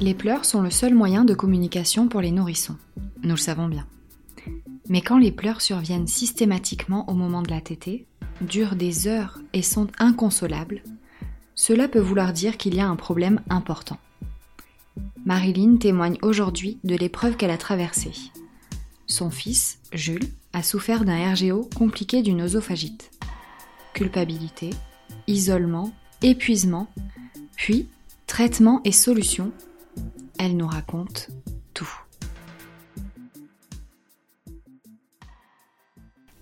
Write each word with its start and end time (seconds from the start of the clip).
Les 0.00 0.14
pleurs 0.14 0.44
sont 0.44 0.62
le 0.62 0.70
seul 0.70 0.94
moyen 0.94 1.24
de 1.24 1.34
communication 1.34 2.06
pour 2.06 2.20
les 2.20 2.30
nourrissons, 2.30 2.76
nous 3.22 3.30
le 3.30 3.36
savons 3.36 3.66
bien. 3.66 3.86
Mais 4.88 5.00
quand 5.00 5.18
les 5.18 5.32
pleurs 5.32 5.60
surviennent 5.60 6.06
systématiquement 6.06 7.08
au 7.10 7.14
moment 7.14 7.42
de 7.42 7.50
la 7.50 7.60
tétée, 7.60 8.06
durent 8.40 8.76
des 8.76 9.08
heures 9.08 9.40
et 9.52 9.62
sont 9.62 9.88
inconsolables, 9.98 10.82
cela 11.56 11.88
peut 11.88 11.98
vouloir 11.98 12.32
dire 12.32 12.56
qu'il 12.56 12.76
y 12.76 12.80
a 12.80 12.88
un 12.88 12.94
problème 12.94 13.40
important. 13.50 13.98
Marilyn 15.24 15.76
témoigne 15.76 16.16
aujourd'hui 16.22 16.78
de 16.84 16.94
l'épreuve 16.94 17.36
qu'elle 17.36 17.50
a 17.50 17.58
traversée. 17.58 18.12
Son 19.06 19.30
fils, 19.30 19.80
Jules, 19.92 20.28
a 20.52 20.62
souffert 20.62 21.04
d'un 21.04 21.34
RGO 21.34 21.68
compliqué 21.74 22.22
d'une 22.22 22.42
oesophagite. 22.42 23.10
Culpabilité, 23.94 24.70
isolement, 25.26 25.92
épuisement, 26.22 26.86
puis 27.56 27.88
traitement 28.28 28.80
et 28.84 28.92
solution. 28.92 29.50
Elle 30.38 30.56
nous 30.56 30.68
raconte 30.68 31.30
tout. 31.74 31.90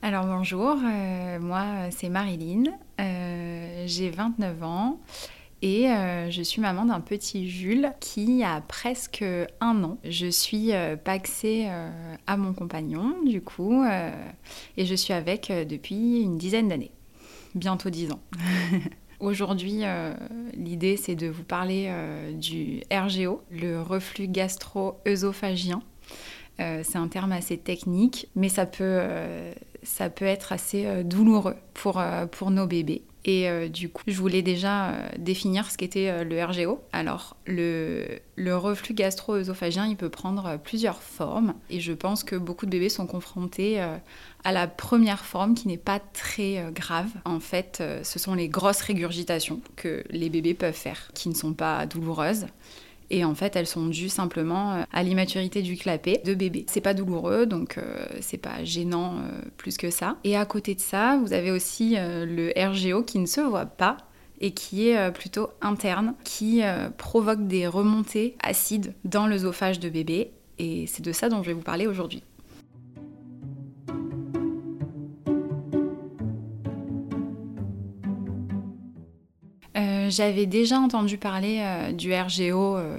Alors 0.03 0.27
bonjour, 0.27 0.77
euh, 0.84 1.41
moi 1.41 1.91
c'est 1.91 2.11
Marilyn, 2.11 2.65
euh, 3.01 3.84
j'ai 3.87 4.11
29 4.11 4.62
ans 4.62 5.01
et 5.62 5.91
euh, 5.91 6.31
je 6.31 6.43
suis 6.43 6.61
maman 6.61 6.84
d'un 6.84 7.01
petit 7.01 7.48
Jules 7.48 7.91
qui 7.98 8.45
a 8.45 8.61
presque 8.61 9.25
un 9.61 9.83
an. 9.83 9.99
Je 10.05 10.27
suis 10.27 10.73
paxée 11.03 11.67
à 12.27 12.37
mon 12.37 12.53
compagnon 12.53 13.17
du 13.25 13.41
coup 13.41 13.83
et 14.77 14.84
je 14.84 14.95
suis 14.95 15.15
avec 15.15 15.51
depuis 15.51 16.21
une 16.21 16.37
dizaine 16.37 16.69
d'années, 16.69 16.93
bientôt 17.55 17.89
dix 17.89 18.12
ans. 18.12 18.21
Aujourd'hui, 19.20 19.83
l'idée 20.55 20.97
c'est 20.97 21.14
de 21.14 21.27
vous 21.27 21.42
parler 21.42 21.91
du 22.34 22.83
RGO, 22.92 23.42
le 23.50 23.81
reflux 23.81 24.28
gastro-œsophagien. 24.28 25.83
c'est 26.59 26.97
un 26.97 27.09
terme 27.09 27.33
assez 27.33 27.56
technique, 27.56 28.28
mais 28.34 28.48
ça 28.50 28.67
peut 30.11 30.25
être 30.25 30.53
assez 30.53 30.87
euh, 30.87 31.03
douloureux 31.03 31.56
euh, 31.87 32.27
pour 32.27 32.50
nos 32.50 32.67
bébés. 32.67 33.03
Et 33.27 33.49
euh, 33.49 33.69
du 33.69 33.91
coup, 33.91 34.05
je 34.07 34.19
voulais 34.19 34.41
déjà 34.41 34.95
définir 35.19 35.71
ce 35.71 35.77
qu'était 35.77 36.25
le 36.25 36.43
RGO. 36.43 36.81
Alors, 36.93 37.37
le, 37.47 38.07
le 38.37 38.57
reflux 38.57 38.95
gastro-œsophagien, 38.95 39.87
il 39.87 39.97
peut 39.97 40.09
prendre 40.09 40.59
plusieurs 40.63 41.03
formes. 41.03 41.55
Et 41.69 41.81
je 41.81 41.93
pense 41.93 42.25
que 42.25 42.37
beaucoup 42.37 42.67
de 42.67 42.71
bébés 42.71 42.89
sont 42.89 43.07
confrontés 43.07 43.81
à 44.45 44.53
la 44.53 44.69
première 44.69 45.25
forme 45.25 45.55
qui 45.55 45.67
n'est 45.67 45.77
pas 45.77 45.99
très 45.99 46.71
grave. 46.73 47.11
En 47.25 47.41
fait, 47.41 47.83
ce 48.05 48.19
sont 48.19 48.35
les 48.35 48.49
grosses 48.49 48.81
régurgitations 48.81 49.61
que 49.75 50.05
les 50.11 50.31
bébés 50.31 50.55
peuvent 50.55 50.73
faire, 50.73 51.11
qui 51.13 51.29
ne 51.29 51.35
sont 51.35 51.53
pas 51.53 51.85
douloureuses. 51.87 52.47
Et 53.11 53.25
en 53.25 53.35
fait, 53.35 53.57
elles 53.57 53.67
sont 53.67 53.87
dues 53.87 54.09
simplement 54.09 54.75
euh, 54.75 54.83
à 54.93 55.03
l'immaturité 55.03 55.62
du 55.62 55.77
clapet 55.77 56.21
de 56.25 56.35
bébé. 56.35 56.65
C'est 56.69 56.81
pas 56.81 56.95
douloureux, 56.95 57.47
donc 57.47 57.79
euh, 57.79 58.05
c'est 58.21 58.39
pas 58.39 58.65
gênant 58.65 59.19
euh, 59.19 59.43
plus 59.57 59.77
que 59.77 59.91
ça. 59.91 60.17
Et 60.25 60.37
à 60.37 60.45
côté 60.45 60.75
de 60.75 60.81
ça, 60.81 61.19
vous 61.22 61.33
avez 61.33 61.50
aussi 61.50 61.97
le 61.99 62.53
RGO 62.56 63.03
qui 63.03 63.19
ne 63.19 63.27
se 63.27 63.41
voit 63.41 63.67
pas 63.67 63.97
et 64.41 64.50
qui 64.50 64.89
est 64.89 65.11
plutôt 65.12 65.49
interne, 65.62 66.15
qui 66.25 66.62
provoque 66.99 67.47
des 67.47 67.67
remontées 67.67 68.37
acides 68.43 68.94
dans 69.05 69.27
l'œsophage 69.27 69.81
de 69.81 69.88
bébé. 69.88 70.33
Et 70.59 70.87
c'est 70.87 71.03
de 71.03 71.12
ça 71.12 71.28
dont 71.28 71.43
je 71.43 71.49
vais 71.49 71.55
vous 71.55 71.62
parler 71.62 71.87
aujourd'hui. 71.87 72.23
J'avais 80.09 80.47
déjà 80.47 80.78
entendu 80.78 81.19
parler 81.19 81.59
euh, 81.61 81.93
du 81.93 82.12
RGO 82.15 82.77
euh, 82.77 82.99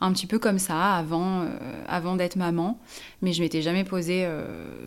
un 0.00 0.12
petit 0.12 0.26
peu 0.26 0.38
comme 0.38 0.58
ça 0.58 0.94
avant, 0.94 1.42
euh, 1.42 1.46
avant 1.86 2.16
d'être 2.16 2.36
maman, 2.36 2.78
mais 3.20 3.32
je 3.32 3.42
m'étais 3.42 3.62
jamais 3.62 3.84
posée 3.84 4.26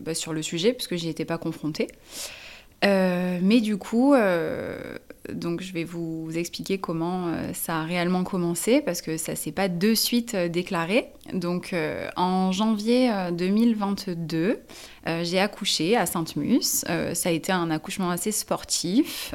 bah, 0.02 0.14
sur 0.14 0.34
le 0.34 0.42
sujet 0.42 0.74
puisque 0.74 0.96
j'y 0.96 1.10
étais 1.10 1.26
pas 1.26 1.38
confrontée. 1.38 1.88
mais 2.84 3.62
du 3.62 3.78
coup, 3.78 4.14
donc 5.34 5.62
je 5.62 5.74
vais 5.74 5.84
vous 5.84 6.30
expliquer 6.36 6.78
comment 6.78 7.32
ça 7.54 7.80
a 7.80 7.84
réellement 7.84 8.24
commencé 8.24 8.82
parce 8.82 9.02
que 9.02 9.18
ça 9.18 9.36
s'est 9.36 9.52
pas 9.52 9.70
de 9.70 9.94
suite 9.94 10.36
déclaré. 10.36 11.08
Donc 11.34 11.74
en 12.16 12.52
janvier 12.52 13.12
2022, 13.32 14.60
j'ai 15.24 15.40
accouché 15.40 15.98
à 15.98 16.06
Sainte-Mus. 16.06 16.86
ça 17.14 17.30
a 17.30 17.32
été 17.32 17.52
un 17.52 17.72
accouchement 17.72 18.12
assez 18.12 18.32
sportif. 18.32 19.34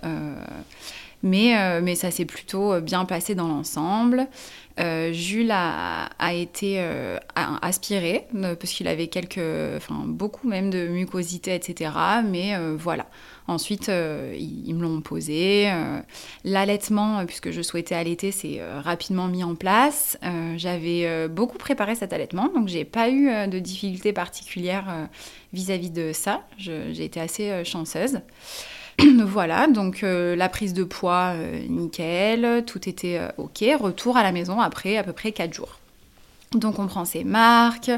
Mais, 1.23 1.59
euh, 1.59 1.81
mais 1.83 1.95
ça 1.95 2.11
s'est 2.11 2.25
plutôt 2.25 2.73
euh, 2.73 2.81
bien 2.81 3.05
passé 3.05 3.35
dans 3.35 3.49
l'ensemble. 3.49 4.27
Euh, 4.79 5.13
Jules 5.13 5.51
a, 5.51 6.09
été 6.33 6.83
aspiré 7.61 8.27
parce 8.33 8.71
qu'il 8.73 8.89
avait 8.89 9.09
quelques, 9.09 9.77
enfin 9.77 10.05
beaucoup 10.07 10.49
même 10.49 10.71
de 10.71 10.87
mucosité, 10.87 11.55
etc. 11.55 11.91
Mais 12.25 12.55
voilà. 12.77 13.07
Ensuite, 13.47 13.89
ils, 13.89 14.75
me 14.75 14.81
l'ont 14.81 15.03
posé. 15.03 15.71
L'allaitement, 16.45 17.27
puisque 17.27 17.51
je 17.51 17.61
souhaitais 17.61 17.97
allaiter, 17.97 18.31
s'est 18.31 18.61
rapidement 18.83 19.27
mis 19.27 19.45
en 19.45 19.55
place. 19.55 20.17
J'avais 20.57 21.29
beaucoup 21.29 21.59
préparé 21.59 21.95
cet 21.95 22.15
allaitement, 22.15 22.49
donc 22.55 22.69
j'ai 22.69 22.85
pas 22.87 23.11
eu 23.11 23.49
de 23.49 23.59
difficultés 23.59 24.15
particulières 24.15 25.09
vis-à-vis 25.53 25.91
-vis 25.91 25.93
de 25.93 26.13
ça. 26.13 26.43
J'ai 26.57 27.05
été 27.05 27.21
assez 27.21 27.65
chanceuse. 27.65 28.21
voilà, 29.25 29.67
donc 29.67 30.03
euh, 30.03 30.37
la 30.37 30.49
prise 30.49 30.75
de 30.75 30.85
poids, 30.85 31.33
euh, 31.35 31.67
nickel, 31.69 32.65
tout 32.67 32.89
était 32.89 33.19
euh, 33.19 33.29
ok. 33.39 33.65
Retour 33.81 34.17
à 34.17 34.23
la 34.23 34.33
maison 34.33 34.61
après 34.61 34.97
à 34.97 35.03
peu 35.03 35.13
près 35.13 35.33
4 35.33 35.53
jours. 35.53 35.79
Donc 36.53 36.81
on 36.81 36.89
prend 36.89 37.05
ses 37.05 37.23
marques, 37.23 37.93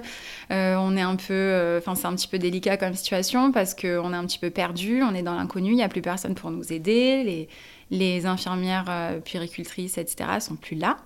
on 0.50 0.96
est 0.96 1.00
un 1.00 1.16
peu, 1.16 1.78
enfin 1.78 1.94
c'est 1.94 2.06
un 2.06 2.14
petit 2.14 2.28
peu 2.28 2.38
délicat 2.38 2.76
comme 2.76 2.92
situation 2.92 3.50
parce 3.50 3.74
qu'on 3.74 4.12
est 4.12 4.16
un 4.16 4.26
petit 4.26 4.38
peu 4.38 4.50
perdu, 4.50 5.02
on 5.02 5.14
est 5.14 5.22
dans 5.22 5.34
l'inconnu, 5.34 5.70
il 5.70 5.76
n'y 5.76 5.82
a 5.82 5.88
plus 5.88 6.02
personne 6.02 6.34
pour 6.34 6.50
nous 6.50 6.70
aider, 6.70 7.24
les, 7.24 7.48
les 7.90 8.26
infirmières 8.26 9.14
puéricultrices, 9.24 9.96
etc. 9.96 10.32
sont 10.40 10.56
plus 10.56 10.76
là. 10.76 10.98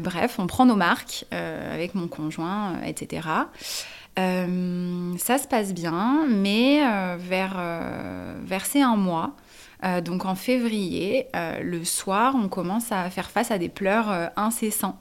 bref, 0.00 0.36
on 0.38 0.46
prend 0.46 0.64
nos 0.64 0.74
marques 0.74 1.26
avec 1.30 1.94
mon 1.94 2.08
conjoint, 2.08 2.80
etc. 2.82 3.28
Euh, 4.18 5.14
ça 5.16 5.38
se 5.38 5.46
passe 5.46 5.72
bien, 5.72 6.26
mais 6.28 6.80
euh, 6.82 7.16
vers, 7.18 7.54
euh, 7.56 8.34
vers 8.42 8.66
ces 8.66 8.80
un 8.80 8.96
mois, 8.96 9.34
donc 10.02 10.24
en 10.24 10.34
février, 10.34 11.28
le 11.62 11.84
soir, 11.84 12.34
on 12.34 12.48
commence 12.48 12.90
à 12.90 13.08
faire 13.10 13.30
face 13.30 13.52
à 13.52 13.58
des 13.58 13.68
pleurs 13.68 14.08
incessants. 14.34 14.98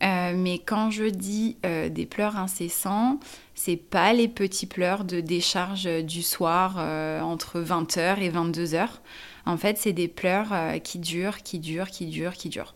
mais 0.00 0.58
quand 0.64 0.90
je 0.90 1.04
dis 1.04 1.58
des 1.62 2.06
pleurs 2.06 2.38
incessants, 2.38 3.20
c'est 3.54 3.76
pas 3.76 4.14
les 4.14 4.28
petits 4.28 4.64
pleurs 4.64 5.04
de 5.04 5.20
décharge 5.20 5.86
du 6.02 6.22
soir 6.22 6.78
entre 7.22 7.60
20h 7.60 8.20
et 8.20 8.30
22h. 8.30 8.88
En 9.46 9.56
fait, 9.56 9.78
c'est 9.78 9.92
des 9.92 10.08
pleurs 10.08 10.48
euh, 10.52 10.78
qui 10.78 10.98
durent, 10.98 11.42
qui 11.42 11.60
durent, 11.60 11.90
qui 11.90 12.06
durent, 12.06 12.34
qui 12.34 12.48
durent. 12.48 12.74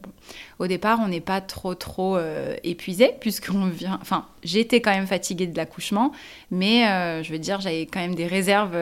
Au 0.60 0.68
départ, 0.68 1.00
on 1.02 1.08
n'est 1.08 1.20
pas 1.20 1.40
trop, 1.40 1.74
trop 1.74 2.16
euh, 2.16 2.54
épuisé, 2.62 3.10
puisqu'on 3.20 3.66
vient. 3.66 3.98
Enfin, 4.00 4.26
j'étais 4.44 4.80
quand 4.80 4.92
même 4.92 5.08
fatiguée 5.08 5.48
de 5.48 5.56
l'accouchement, 5.56 6.12
mais 6.52 6.86
euh, 6.86 7.24
je 7.24 7.32
veux 7.32 7.40
dire, 7.40 7.60
j'avais 7.60 7.86
quand 7.86 8.00
même 8.00 8.14
des 8.14 8.26
réserves 8.26 8.76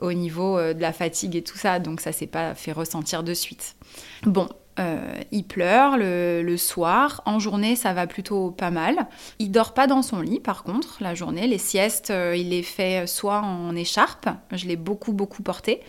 au 0.00 0.12
niveau 0.12 0.58
de 0.58 0.80
la 0.80 0.92
fatigue 0.92 1.34
et 1.36 1.42
tout 1.42 1.56
ça, 1.56 1.78
donc 1.78 2.00
ça 2.00 2.12
s'est 2.12 2.26
pas 2.26 2.54
fait 2.54 2.72
ressentir 2.72 3.22
de 3.22 3.34
suite. 3.34 3.74
Bon, 4.24 4.48
il 4.78 5.44
pleure 5.44 5.96
le, 5.96 6.56
soir. 6.56 7.22
En 7.26 7.38
journée, 7.38 7.76
ça 7.76 7.92
va 7.92 8.06
plutôt 8.06 8.50
pas 8.50 8.70
mal. 8.70 9.06
Il 9.38 9.50
dort 9.50 9.74
pas 9.74 9.86
dans 9.86 10.02
son 10.02 10.20
lit, 10.20 10.40
par 10.40 10.64
contre, 10.64 10.98
la 11.00 11.14
journée. 11.14 11.46
Les 11.46 11.58
siestes, 11.58 12.12
il 12.34 12.50
les 12.50 12.62
fait 12.62 13.06
soit 13.06 13.40
en 13.40 13.74
écharpe. 13.76 14.28
Je 14.50 14.66
l'ai 14.66 14.76
beaucoup, 14.76 15.12
beaucoup 15.12 15.42
porté. 15.42 15.80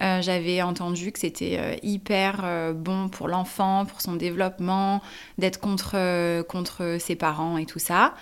Euh, 0.00 0.20
j'avais 0.22 0.60
entendu 0.62 1.12
que 1.12 1.18
c'était 1.18 1.56
euh, 1.58 1.76
hyper 1.82 2.40
euh, 2.42 2.72
bon 2.72 3.08
pour 3.08 3.28
l'enfant, 3.28 3.84
pour 3.86 4.00
son 4.00 4.14
développement, 4.14 5.02
d'être 5.38 5.60
contre, 5.60 6.42
contre 6.42 6.96
ses 6.98 7.16
parents 7.16 7.58
et 7.58 7.66
tout 7.66 7.78
ça. 7.78 8.14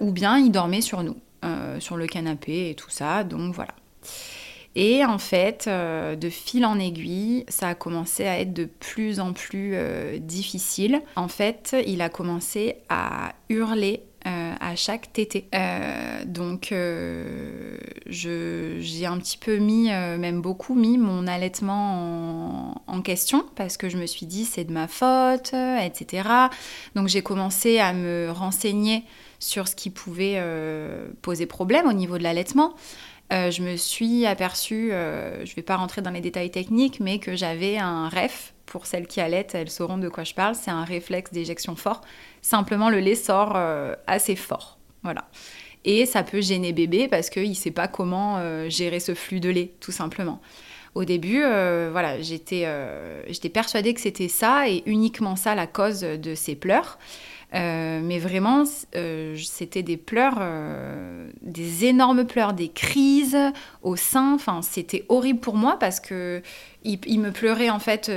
ou 0.00 0.12
bien 0.12 0.38
il 0.38 0.50
dormait 0.50 0.80
sur 0.80 1.02
nous, 1.02 1.16
sur 1.78 1.96
le 1.96 2.06
canapé 2.06 2.70
et 2.70 2.74
tout 2.74 2.90
ça. 2.90 3.24
Donc 3.24 3.54
voilà. 3.54 3.74
Et 4.74 5.04
en 5.04 5.18
fait, 5.18 5.68
de 5.68 6.28
fil 6.30 6.64
en 6.64 6.78
aiguille, 6.78 7.44
ça 7.48 7.68
a 7.68 7.74
commencé 7.74 8.24
à 8.26 8.40
être 8.40 8.54
de 8.54 8.64
plus 8.64 9.20
en 9.20 9.32
plus 9.32 9.76
difficile. 10.18 11.02
En 11.16 11.28
fait, 11.28 11.76
il 11.86 12.00
a 12.00 12.08
commencé 12.08 12.76
à 12.88 13.34
hurler 13.50 14.02
euh, 14.24 14.54
à 14.60 14.76
chaque 14.76 15.12
tété. 15.12 15.48
Euh, 15.52 16.24
donc 16.24 16.70
euh, 16.70 17.76
j'ai 18.06 19.04
un 19.04 19.18
petit 19.18 19.36
peu 19.36 19.56
mis, 19.56 19.88
même 19.88 20.40
beaucoup 20.40 20.76
mis 20.76 20.96
mon 20.96 21.26
allaitement 21.26 22.80
en, 22.86 23.02
question 23.02 23.44
parce 23.56 23.76
que 23.76 23.88
je 23.88 23.96
me 23.96 24.06
suis 24.06 24.26
dit 24.26 24.44
c'est 24.44 24.62
de 24.62 24.72
ma 24.72 24.86
faute, 24.86 25.54
etc. 25.54 26.28
Donc 26.94 27.08
j'ai 27.08 27.22
commencé 27.22 27.80
à 27.80 27.92
me 27.92 28.30
renseigner 28.30 29.02
sur 29.40 29.66
ce 29.66 29.74
qui 29.74 29.90
pouvait 29.90 30.40
poser 31.20 31.46
problème 31.46 31.88
au 31.88 31.92
niveau 31.92 32.16
de 32.16 32.22
l'allaitement. 32.22 32.74
Je 33.32 33.62
me 33.62 33.76
suis 33.76 34.26
aperçue, 34.26 34.90
je 34.90 35.50
ne 35.50 35.54
vais 35.56 35.62
pas 35.62 35.76
rentrer 35.76 36.02
dans 36.02 36.10
les 36.10 36.20
détails 36.20 36.50
techniques, 36.50 37.00
mais 37.00 37.18
que 37.18 37.34
j'avais 37.34 37.78
un 37.78 38.08
REF 38.08 38.52
pour 38.72 38.86
celles 38.86 39.06
qui 39.06 39.20
allaitent, 39.20 39.54
elles 39.54 39.68
sauront 39.68 39.98
de 39.98 40.08
quoi 40.08 40.24
je 40.24 40.32
parle. 40.32 40.54
C'est 40.54 40.70
un 40.70 40.84
réflexe 40.84 41.30
d'éjection 41.30 41.76
fort. 41.76 42.00
Simplement, 42.40 42.88
le 42.88 43.00
lait 43.00 43.14
sort 43.14 43.52
euh, 43.54 43.94
assez 44.06 44.34
fort. 44.34 44.78
Voilà. 45.02 45.28
Et 45.84 46.06
ça 46.06 46.22
peut 46.22 46.40
gêner 46.40 46.72
bébé 46.72 47.06
parce 47.06 47.28
qu'il 47.28 47.50
ne 47.50 47.54
sait 47.54 47.70
pas 47.70 47.86
comment 47.86 48.38
euh, 48.38 48.70
gérer 48.70 48.98
ce 48.98 49.14
flux 49.14 49.40
de 49.40 49.50
lait, 49.50 49.74
tout 49.80 49.92
simplement. 49.92 50.40
Au 50.94 51.04
début, 51.04 51.42
euh, 51.42 51.90
voilà, 51.92 52.22
j'étais 52.22 52.66
persuadée 53.52 53.92
que 53.92 54.00
c'était 54.00 54.28
ça 54.28 54.70
et 54.70 54.82
uniquement 54.86 55.36
ça 55.36 55.54
la 55.54 55.66
cause 55.66 56.00
de 56.00 56.34
ses 56.34 56.54
pleurs. 56.54 56.98
Euh, 57.54 58.00
mais 58.02 58.18
vraiment, 58.18 58.64
euh, 58.94 59.36
c'était 59.36 59.82
des 59.82 59.98
pleurs, 59.98 60.38
euh, 60.40 61.28
des 61.42 61.84
énormes 61.84 62.24
pleurs, 62.24 62.54
des 62.54 62.68
crises 62.68 63.36
au 63.82 63.96
sein. 63.96 64.34
Enfin, 64.34 64.62
c'était 64.62 65.04
horrible 65.08 65.40
pour 65.40 65.54
moi 65.54 65.78
parce 65.78 66.00
que 66.00 66.42
il, 66.84 67.20
me 67.20 67.30
pleurait 67.30 67.70
en 67.70 67.78
fait, 67.78 68.10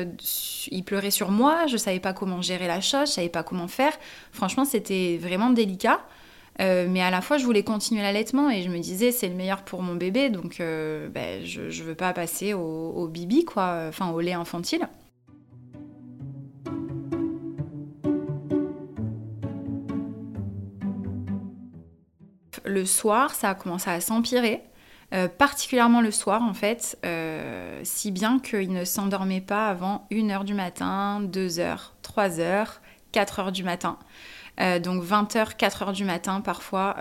il 0.72 0.84
pleurait 0.84 1.12
sur 1.12 1.32
moi. 1.32 1.68
Je 1.68 1.78
savais 1.78 2.00
pas 2.00 2.14
comment 2.14 2.42
gérer 2.42 2.68
la 2.68 2.82
chose, 2.82 3.10
je 3.10 3.14
savais 3.14 3.30
pas 3.30 3.44
comment 3.44 3.68
faire. 3.68 3.94
Franchement, 4.32 4.66
c'était 4.66 5.20
vraiment 5.22 5.50
délicat. 5.50 6.00
mais 6.60 7.02
à 7.02 7.12
la 7.12 7.22
fois, 7.22 7.38
je 7.38 7.46
voulais 7.46 7.64
continuer 7.64 8.02
l'allaitement 8.02 8.50
et 8.50 8.64
je 8.64 8.70
me 8.70 8.80
disais 8.80 9.12
c'est 9.12 9.28
le 9.28 9.36
meilleur 9.36 9.64
pour 9.64 9.82
mon 9.82 9.96
bébé, 9.96 10.30
donc 10.30 10.60
ben, 10.60 11.46
je, 11.46 11.62
ne 11.62 11.84
veux 11.84 11.96
pas 11.96 12.14
passer 12.14 12.54
au, 12.54 12.94
au 12.96 13.08
bibi 13.08 13.44
quoi, 13.44 13.86
enfin 13.90 14.10
au 14.12 14.22
lait 14.22 14.34
infantile. 14.34 14.88
Le 22.66 22.86
soir, 22.86 23.34
ça 23.34 23.50
a 23.50 23.56
commencé 23.56 23.90
à 23.90 24.02
s'empirer. 24.02 24.64
Euh, 25.14 25.28
particulièrement 25.28 26.02
le 26.02 26.10
soir 26.12 26.42
en 26.42 26.54
fait, 26.54 26.98
euh, 27.06 27.80
si 27.84 28.12
bien 28.12 28.40
qu'il 28.40 28.74
ne 28.74 28.84
s'endormait 28.84 29.42
pas 29.42 29.70
avant 29.70 30.08
1h 30.12 30.44
du 30.44 30.56
matin, 30.56 31.22
2h, 31.24 31.92
3h, 32.04 32.68
4h 33.14 33.52
du 33.52 33.64
matin. 33.64 33.98
Euh, 34.60 34.80
donc 34.80 35.04
20h, 35.04 35.58
4h 35.58 35.94
du 35.94 36.06
matin 36.06 36.42
parfois, 36.42 36.98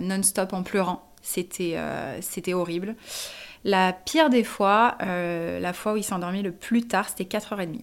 non-stop 0.00 0.52
en 0.52 0.62
pleurant. 0.62 1.12
C'était 1.22 1.78
horrible. 2.52 2.96
La 3.62 3.92
pire 3.94 4.30
des 4.30 4.44
fois, 4.44 4.98
la 5.00 5.72
fois 5.72 5.94
où 5.94 5.96
il 5.96 6.04
s'endormit 6.04 6.42
le 6.42 6.52
plus 6.52 6.86
tard, 6.86 7.08
c'était 7.08 7.24
4h30 7.24 7.80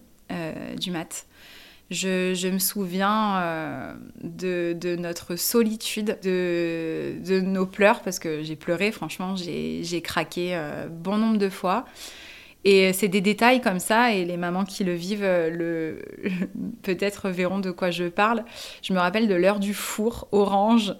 du 0.78 0.90
mat. 0.90 1.26
Je, 1.90 2.48
me 2.48 2.58
souviens 2.58 3.36
euh, 3.36 3.94
de, 4.22 4.96
notre 4.96 5.36
solitude, 5.36 6.18
de, 6.22 7.40
nos 7.40 7.66
pleurs, 7.66 8.00
parce 8.00 8.18
que 8.18 8.42
j'ai 8.42 8.56
pleuré, 8.56 8.92
franchement, 8.92 9.34
j'ai 9.36 10.02
craqué 10.02 10.56
euh, 10.56 10.88
bon 10.88 11.18
nombre 11.18 11.38
de 11.38 11.48
fois. 11.48 11.84
Et 12.64 12.92
c'est 12.92 13.08
des 13.08 13.20
détails 13.20 13.60
comme 13.60 13.80
ça, 13.80 14.12
et 14.12 14.24
les 14.24 14.36
mamans 14.36 14.64
qui 14.64 14.84
le 14.84 14.94
vivent 14.94 15.24
euh, 15.24 15.50
le, 15.50 16.30
peut-être 16.82 17.28
verront 17.28 17.58
de 17.58 17.70
quoi 17.70 17.90
je 17.90 18.04
parle. 18.04 18.44
Je 18.82 18.92
me 18.92 18.98
rappelle 18.98 19.28
de 19.28 19.34
l'heure 19.34 19.58
du 19.58 19.74
four 19.74 20.28
orange, 20.32 20.94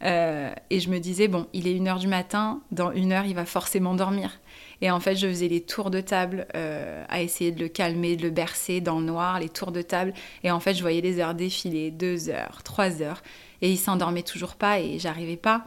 et 0.00 0.80
je 0.80 0.88
me 0.90 0.98
disais, 0.98 1.26
bon, 1.26 1.48
il 1.52 1.66
est 1.66 1.74
une 1.74 1.88
heure 1.88 1.98
du 1.98 2.06
matin, 2.06 2.60
dans 2.70 2.92
une 2.92 3.10
heure, 3.12 3.24
il 3.26 3.34
va 3.34 3.44
forcément 3.44 3.94
dormir. 3.94 4.38
Et 4.80 4.90
en 4.90 5.00
fait, 5.00 5.16
je 5.16 5.26
faisais 5.26 5.48
les 5.48 5.60
tours 5.60 5.90
de 5.90 6.00
table 6.00 6.46
euh, 6.54 7.04
à 7.08 7.20
essayer 7.20 7.50
de 7.50 7.60
le 7.60 7.68
calmer, 7.68 8.16
de 8.16 8.22
le 8.22 8.30
bercer 8.30 8.80
dans 8.80 9.00
le 9.00 9.06
noir, 9.06 9.40
les 9.40 9.48
tours 9.48 9.72
de 9.72 9.82
table. 9.82 10.14
Et 10.44 10.50
en 10.50 10.60
fait, 10.60 10.74
je 10.74 10.82
voyais 10.82 11.00
les 11.00 11.20
heures 11.20 11.34
défiler, 11.34 11.90
deux 11.90 12.28
heures, 12.28 12.62
trois 12.62 13.02
heures. 13.02 13.22
Et 13.60 13.70
il 13.70 13.76
s'endormait 13.76 14.22
toujours 14.22 14.54
pas 14.54 14.78
et 14.78 14.98
j'arrivais 14.98 15.36
pas. 15.36 15.64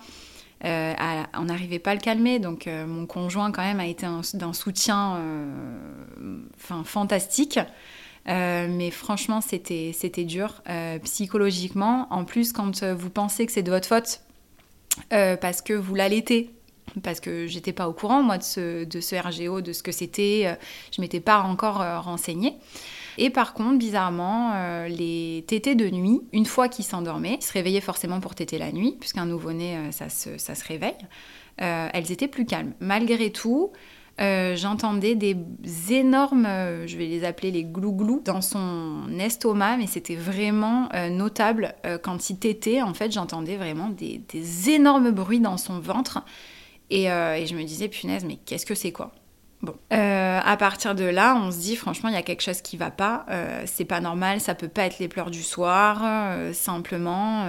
Euh, 0.64 0.94
on 1.34 1.46
n'arrivait 1.46 1.80
pas 1.80 1.92
à 1.92 1.96
le 1.96 2.00
calmer, 2.00 2.38
donc 2.38 2.68
euh, 2.68 2.86
mon 2.86 3.08
conjoint 3.08 3.52
quand 3.52 3.64
même 3.64 3.80
a 3.80 3.88
été 3.88 4.06
d'un 4.36 4.54
soutien 4.54 5.20
fantastique. 6.58 7.60
mais 8.28 8.92
franchement, 8.92 9.42
c'était 9.42 10.24
dur 10.24 10.62
psychologiquement. 11.04 12.08
En 12.12 12.24
plus, 12.24 12.54
quand 12.54 12.84
vous 12.84 13.10
pensez 13.10 13.46
que 13.46 13.52
c'est 13.52 13.64
de 13.64 13.72
votre 13.72 13.88
faute, 13.88 14.22
parce 15.10 15.62
que 15.62 15.74
vous 15.74 15.96
l'allaitez, 15.96 16.54
parce 17.04 17.20
que 17.20 17.48
j'étais 17.48 17.74
pas 17.74 17.88
au 17.88 17.94
courant 17.94 18.24
moi 18.24 18.38
de 18.38 18.44
ce, 18.44 19.16
RGO, 19.16 19.62
de 19.62 19.74
ce 19.74 19.84
que 19.84 19.92
c'était, 19.92 20.44
euh, 20.46 20.56
je 20.96 21.02
m'étais 21.02 21.20
pas 21.20 21.40
encore 21.40 21.82
euh, 21.82 22.00
renseignée. 22.00 22.56
Et 23.18 23.30
par 23.30 23.54
contre, 23.54 23.78
bizarrement, 23.78 24.52
euh, 24.56 24.88
les 24.88 25.44
tétés 25.48 25.76
de 25.76 25.90
nuit, 25.90 26.22
une 26.34 26.46
fois 26.46 26.70
qu'ils 26.70 26.86
s'endormaient, 26.86 27.38
ils 27.40 27.46
se 27.46 27.54
réveillaient 27.54 27.82
forcément 27.82 28.20
pour 28.20 28.36
téter 28.36 28.58
la 28.58 28.72
nuit, 28.72 28.96
puisqu'un 29.00 29.26
nouveau-né, 29.26 29.78
ça, 29.92 30.10
se, 30.10 30.68
réveille, 30.68 30.96
elles 31.58 32.12
étaient 32.12 32.30
plus 32.30 32.46
calmes. 32.46 32.74
Malgré 32.80 33.30
tout, 33.30 33.72
j'entendais 34.18 35.16
des 35.16 35.36
énormes, 35.90 36.48
je 36.86 36.98
vais 36.98 37.06
les 37.06 37.26
appeler 37.26 37.52
les 37.52 37.66
glou-glou, 37.66 38.22
dans 38.24 38.40
son 38.40 39.08
estomac, 39.20 39.76
mais 39.76 39.88
c'était 39.88 40.16
vraiment 40.16 40.88
notable. 41.10 41.76
quand 42.02 42.30
il 42.30 42.40
tétait, 42.40 42.82
en 42.82 42.94
fait, 42.94 43.12
j'entendais 43.12 43.58
vraiment 43.58 43.90
des, 43.90 44.24
énormes 44.70 45.12
bruits 45.12 45.42
dans 45.42 45.58
son 45.58 45.80
ventre. 45.80 46.24
Euh, 46.92 47.36
et, 47.36 47.48
je 47.48 47.56
me 47.56 47.64
disais, 47.64 47.88
punaise, 47.88 48.26
mais 48.26 48.38
qu'est-ce 48.46 48.66
que 48.66 48.76
c'est 48.76 48.92
quoi? 48.92 49.12
Bon, 49.62 49.76
euh, 49.94 50.40
à 50.44 50.58
partir 50.58 50.96
de 50.96 51.04
là, 51.04 51.36
on 51.36 51.52
se 51.52 51.60
dit 51.60 51.76
franchement, 51.76 52.10
il 52.10 52.16
y 52.16 52.18
a 52.18 52.24
quelque 52.24 52.42
chose 52.42 52.62
qui 52.62 52.78
va 52.78 52.90
pas. 52.90 53.28
Euh, 53.30 53.62
c'est 53.68 53.86
pas 53.86 54.00
normal, 54.00 54.40
ça 54.42 54.56
peut 54.56 54.68
pas 54.68 54.86
être 54.86 54.98
les 54.98 55.08
pleurs 55.08 55.30
du 55.30 55.44
soir, 55.44 56.02
simplement. 56.54 57.46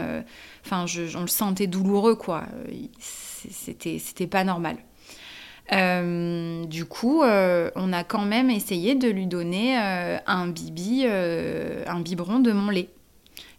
Enfin, 0.65 0.85
on 1.17 1.21
le 1.23 1.27
sentait 1.27 1.67
douloureux, 1.67 2.15
quoi. 2.15 2.45
C'était, 2.99 3.99
c'était 3.99 4.27
pas 4.27 4.45
normal. 4.45 4.77
du 6.69 6.85
coup, 6.85 7.23
on 7.23 7.93
a 7.93 8.05
quand 8.05 8.27
même 8.27 8.51
essayé 8.51 8.95
de 8.95 9.09
lui 9.09 9.27
donner 9.27 9.75
un 9.75 10.49
bibi, 10.49 11.07
un 11.07 12.01
biberon 12.01 12.41
de 12.41 12.53
mon 12.53 12.69
lait 12.69 12.91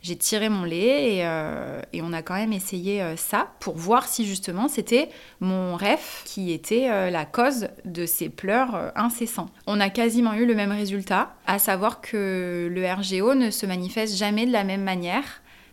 j'ai 0.03 0.17
tiré 0.17 0.49
mon 0.49 0.65
lait 0.65 1.21
euh, 1.23 1.81
et, 1.93 2.01
on 2.01 2.11
a 2.11 2.21
quand 2.21 2.35
même 2.35 2.51
essayé 2.51 3.01
euh, 3.01 3.15
ça 3.15 3.53
pour 3.61 3.77
voir 3.77 4.05
si 4.05 4.25
justement 4.25 4.67
c'était 4.67 5.09
mon 5.39 5.75
rêve 5.75 6.23
qui 6.25 6.51
était 6.51 6.89
euh, 6.89 7.09
la 7.09 7.25
cause 7.25 7.69
de 7.85 8.05
ces 8.05 8.27
pleurs 8.27 8.91
incessants. 8.95 9.49
On 9.65 9.79
a 9.79 9.89
quasiment 9.89 10.33
eu 10.33 10.45
le 10.45 10.55
même 10.55 10.73
résultat, 10.73 11.33
à 11.47 11.57
savoir 11.57 12.01
que 12.01 12.69
le 12.69 12.85
RGO 12.85 13.33
ne 13.33 13.49
se 13.49 13.65
manifeste 13.65 14.17
jamais 14.17 14.45
de 14.45 14.51
la 14.51 14.65
même 14.65 14.83
manière 14.83 15.23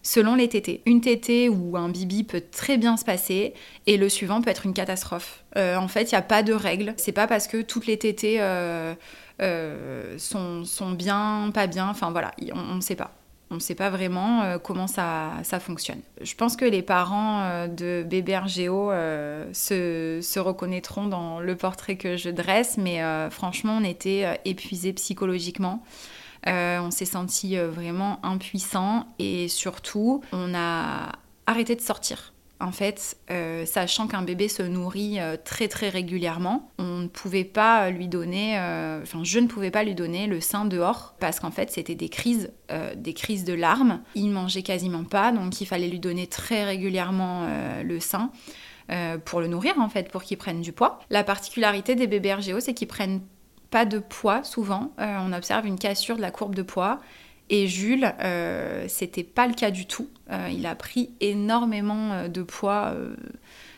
selon 0.03 0.37
les 0.37 0.49
tétés. 0.49 0.81
Une 0.87 1.01
tétée 1.01 1.49
ou 1.49 1.77
un 1.77 1.89
bibi 1.89 2.23
peut 2.23 2.41
très 2.53 2.79
bien 2.79 2.97
se 2.97 3.05
passer 3.05 3.53
et 3.87 3.97
le 3.97 4.09
suivant 4.09 4.41
peut 4.41 4.51
être 4.51 4.65
une 4.65 4.73
catastrophe. 4.73 5.45
en 5.57 5.89
fait, 5.89 6.05
il 6.05 6.15
n'y 6.15 6.19
a 6.19 6.23
pas 6.23 6.43
de 6.43 6.55
règle. 6.55 6.95
C'est 6.97 7.13
pas 7.13 7.27
parce 7.27 7.49
que 7.49 7.61
toutes 7.61 7.87
les 7.87 7.99
tétées 7.99 8.41
sont, 10.17 10.65
sont, 10.65 10.91
bien, 10.93 11.51
pas 11.53 11.67
bien, 11.67 11.89
enfin 11.89 12.11
voilà, 12.13 12.31
on 12.55 12.77
ne 12.77 12.81
sait 12.81 12.97
pas. 12.97 13.20
On 13.53 13.57
ne 13.57 13.61
sait 13.61 13.75
pas 13.75 13.91
vraiment 13.91 14.43
euh, 14.43 14.59
comment 14.59 14.87
ça, 14.87 15.43
fonctionne. 15.61 16.01
Je 16.21 16.35
pense 16.37 16.55
que 16.55 16.65
les 16.65 16.83
parents 16.83 17.43
euh, 17.43 17.67
de 17.67 18.07
bébé 18.09 18.39
RGO 18.39 18.93
euh, 18.93 19.53
se, 19.53 20.39
reconnaîtront 20.39 21.09
dans 21.09 21.41
le 21.41 21.57
portrait 21.57 21.97
que 21.97 22.17
je 22.17 22.31
dresse, 22.31 22.79
mais 22.79 23.01
franchement, 23.31 23.79
on 23.81 23.85
était 23.85 24.41
épuisés 24.45 24.93
psychologiquement. 24.93 25.83
on 26.47 26.91
s'est 26.91 27.05
senti 27.05 27.57
vraiment 27.57 28.21
impuissant 28.25 29.07
et 29.19 29.49
surtout, 29.49 30.23
on 30.33 30.55
a 30.55 31.13
arrêté 31.47 31.75
de 31.75 31.81
sortir. 31.81 32.33
En 32.61 32.73
fait, 32.73 33.17
euh, 33.31 33.65
sachant 33.65 34.07
qu'un 34.07 34.21
bébé 34.21 34.47
se 34.49 34.63
nourrit 34.63 35.19
euh, 35.19 35.39
très 35.43 35.67
très 35.67 35.89
régulièrement, 35.89 36.71
on 36.79 36.99
ne 36.99 37.09
pouvait 37.09 37.45
pas 37.45 37.89
lui 37.89 38.07
donner, 38.07 38.59
euh, 38.59 39.03
je 39.23 39.39
ne 39.39 39.47
pouvais 39.47 39.71
pas 39.71 39.83
lui 39.83 39.95
donner 39.95 40.27
le 40.27 40.43
sein 40.43 40.67
dehors 40.67 41.15
parce 41.21 41.41
qu'en 41.41 41.51
fait 41.51 41.71
c'était 41.71 41.95
des 41.95 42.11
crises, 42.11 42.53
des 42.97 43.15
crises 43.15 43.45
de 43.45 43.55
larmes. 43.55 44.03
Il 44.15 44.31
mangeait 44.31 44.63
quasiment 44.63 45.05
pas, 45.05 45.33
donc 45.33 45.61
il 45.63 45.67
fallait 45.67 45.89
lui 45.89 46.01
donner 46.01 46.27
très 46.27 46.65
régulièrement 46.65 47.49
le 47.83 47.99
sein. 48.01 48.31
pour 49.25 49.41
le 49.41 49.47
nourrir 49.49 49.79
en 49.79 49.89
fait, 49.89 50.11
pour 50.11 50.23
qu'il 50.23 50.37
prenne 50.37 50.61
du 50.61 50.73
poids. 50.73 51.01
La 51.09 51.25
particularité 51.25 51.95
des 51.95 52.07
bébés 52.07 52.35
RGO, 52.35 52.61
c'est 52.61 52.75
qu'ils 52.75 52.89
prennent 52.89 53.23
pas 53.71 53.87
de 53.87 53.99
poids 53.99 54.45
souvent. 54.45 54.93
on 54.99 55.33
observe 55.33 55.67
une 55.67 55.79
cassure 55.79 56.17
de 56.17 56.23
la 56.23 56.31
courbe 56.31 56.55
de 56.55 56.63
poids 56.63 57.01
et 57.51 57.67
Jules, 57.67 58.15
euh, 58.21 58.85
c'était 58.87 59.25
pas 59.25 59.49
le 59.49 59.55
cas 59.55 59.73
du 59.73 59.85
tout. 59.85 60.09
Euh, 60.31 60.49
il 60.53 60.67
a 60.67 60.77
pris 60.77 61.11
énormément 61.21 62.13
euh, 62.13 62.29
de 62.29 62.43
poids 62.43 62.95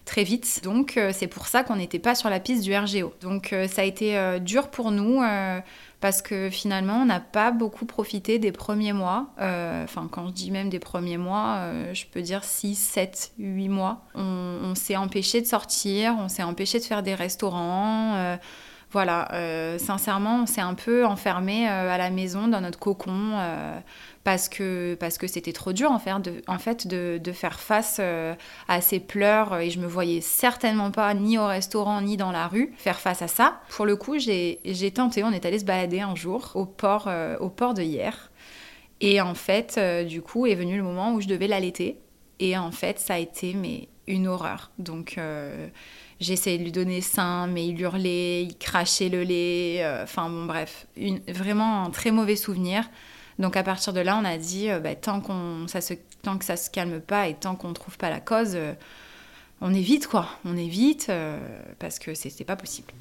très 0.05 0.25
vite. 0.25 0.61
Donc 0.63 0.99
c'est 1.13 1.27
pour 1.27 1.47
ça 1.47 1.63
qu'on 1.63 1.77
n'était 1.77 1.99
pas 1.99 2.15
sur 2.15 2.29
la 2.29 2.39
piste 2.39 2.65
du 2.65 2.77
RGO. 2.77 3.15
Donc 3.23 3.55
ça 3.69 3.83
a 3.83 3.85
été 3.85 4.41
dur 4.41 4.69
pour 4.69 4.91
nous 4.91 5.23
parce 6.01 6.23
que 6.23 6.51
finalement, 6.51 7.03
on 7.03 7.05
n'a 7.05 7.21
pas 7.21 7.53
beaucoup 7.53 7.87
profité 7.87 8.41
des 8.41 8.51
premiers 8.51 8.93
mois. 8.93 9.29
Enfin, 9.39 10.09
quand 10.11 10.27
je 10.27 10.33
dis 10.33 10.51
même 10.51 10.69
des 10.71 10.81
premiers 10.81 11.19
mois, 11.19 11.71
je 11.93 12.05
peux 12.07 12.21
dire 12.21 12.43
6, 12.43 12.75
7, 12.75 13.33
8 13.39 13.69
mois. 13.69 14.05
On, 14.17 14.75
s'est 14.75 14.97
empêché 14.97 15.41
de 15.41 15.47
sortir, 15.47 16.17
on 16.19 16.29
s'est 16.29 16.43
empêché 16.43 16.81
de 16.81 16.85
faire 16.85 17.05
des 17.05 17.15
restaurants. 17.15 18.39
Euh, 18.95 19.73
voilà, 19.73 19.79
sincèrement, 19.79 20.43
on 20.43 20.47
s'est 20.47 20.61
un 20.61 20.75
peu 20.75 21.05
enfermé 21.05 21.67
à 21.67 21.99
la 21.99 22.11
maison 22.11 22.49
dans 22.49 22.61
notre 22.61 22.79
cocon 22.79 23.39
parce 24.25 24.49
que 24.49 24.95
parce 24.95 25.19
que 25.19 25.27
c'était 25.27 25.53
trop 25.53 25.73
dur 25.73 25.91
en 25.91 25.99
fait 25.99 26.87
de, 26.87 27.33
faire 27.33 27.59
face 27.59 27.97
euh, 28.01 28.35
à 28.69 28.81
ces 28.81 29.01
pleurs 29.01 29.59
et 29.59 29.71
je 29.71 29.81
me 29.81 29.87
voyais 29.87 30.21
certainement 30.21 30.91
pas 30.91 31.13
ni 31.15 31.39
au 31.39 31.47
restaurant 31.47 32.01
ni 32.01 32.17
dans 32.17 32.31
la 32.31 32.47
rue 32.47 32.73
faire 32.77 33.01
face 33.01 33.23
à 33.23 33.29
ça. 33.29 33.61
Pour 33.71 33.87
le 33.87 33.97
coup, 33.97 34.19
j'ai 34.19 34.91
tenté, 34.95 35.25
on 35.25 35.31
est 35.31 35.45
allé 35.45 35.59
se 35.59 35.65
balader 35.65 36.01
un 36.01 36.15
jour 36.15 36.53
au 36.55 36.67
port 36.67 37.07
euh, 37.09 37.37
au 37.39 37.49
port 37.49 37.75
de 37.75 37.83
hier 37.83 38.31
et 39.01 39.21
en 39.21 39.35
fait 39.35 39.77
euh, 39.79 40.05
du 40.05 40.23
coup 40.23 40.47
est 40.47 40.55
venu 40.55 40.77
le 40.77 40.83
moment 40.83 41.15
où 41.15 41.21
je 41.21 41.27
devais 41.27 41.49
l'allaiter 41.49 41.99
et 42.39 42.57
en 42.57 42.71
fait 42.71 42.99
ça 42.99 43.15
a 43.15 43.19
été 43.19 43.55
mais 43.55 43.89
une 44.07 44.29
horreur. 44.29 44.71
Donc 44.79 45.19
essayé 46.31 46.59
de 46.59 46.65
lui 46.65 46.73
donner 46.73 47.01
sein, 47.01 47.47
mais 47.47 47.67
il 47.67 47.81
hurlait, 47.81 48.45
il 48.45 48.57
crachait 48.57 49.09
le 49.09 49.23
lait. 49.23 49.85
Enfin 50.03 50.29
bon, 50.29 50.47
bref, 50.47 50.87
vraiment 51.29 51.85
un 51.85 51.91
très 51.91 52.11
mauvais 52.11 52.37
souvenir. 52.37 52.85
Donc 53.39 53.57
à 53.57 53.63
partir 53.63 53.93
de 53.93 54.01
là, 54.01 54.19
on 54.21 54.25
a 54.25 54.37
dit, 54.37 54.71
euh, 54.71 54.79
bah, 54.79 54.95
tant, 54.95 55.21
qu'on, 55.21 55.67
ça 55.67 55.81
se, 55.81 55.95
tant 56.23 56.39
que 56.39 56.45
ça 56.45 56.57
se 56.57 56.71
calme 56.71 57.01
pas 57.01 57.29
et 57.29 57.35
tant 57.35 57.57
qu'on 57.57 57.69
ne 57.69 57.75
trouve 57.75 57.97
pas 57.99 58.11
la 58.11 58.21
cause, 58.21 58.53
euh, 58.55 58.73
on 59.61 59.75
évite 59.75 60.07
quoi. 60.07 60.29
On 60.45 60.57
évite 60.57 61.07
euh, 61.09 61.39
parce 61.79 61.99
que 61.99 62.15
c'est, 62.15 62.45
pas 62.45 62.57
possible. 62.57 62.93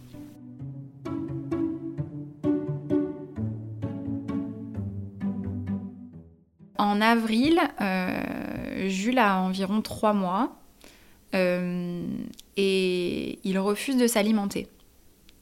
En 6.78 7.00
avril, 7.02 7.60
Jules 8.88 9.20
a 9.20 9.38
environ 9.38 9.82
trois 9.82 10.14
mois 10.14 10.58
et 12.58 13.40
il 13.44 13.60
refuse 13.60 13.98
de 13.98 14.08
s'alimenter. 14.08 14.68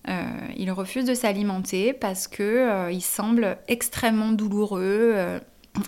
Euh, 0.07 0.23
il 0.57 0.71
refuse 0.71 1.05
de 1.05 1.13
s'alimenter 1.13 1.93
parce 1.93 2.27
que 2.27 2.43
euh, 2.43 2.91
il 2.91 3.01
semble 3.01 3.57
extrêmement 3.67 4.31
douloureux. 4.31 5.11
Euh, 5.15 5.39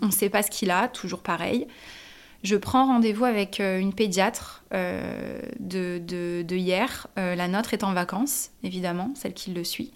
on 0.01 0.07
ne 0.07 0.11
sait 0.11 0.29
pas 0.29 0.43
ce 0.43 0.51
qu'il 0.51 0.71
a, 0.71 0.87
toujours 0.87 1.21
pareil. 1.21 1.67
Je 2.43 2.55
prends 2.55 2.87
rendez-vous 2.87 3.25
avec 3.25 3.59
une 3.59 3.93
pédiatre 3.93 4.63
de, 4.71 6.55
hier. 6.55 7.05
la 7.15 7.47
nôtre 7.47 7.75
est 7.75 7.83
en 7.83 7.93
vacances, 7.93 8.49
évidemment, 8.63 9.11
celle 9.13 9.35
qui 9.35 9.51
le 9.51 9.63
suit. 9.63 9.93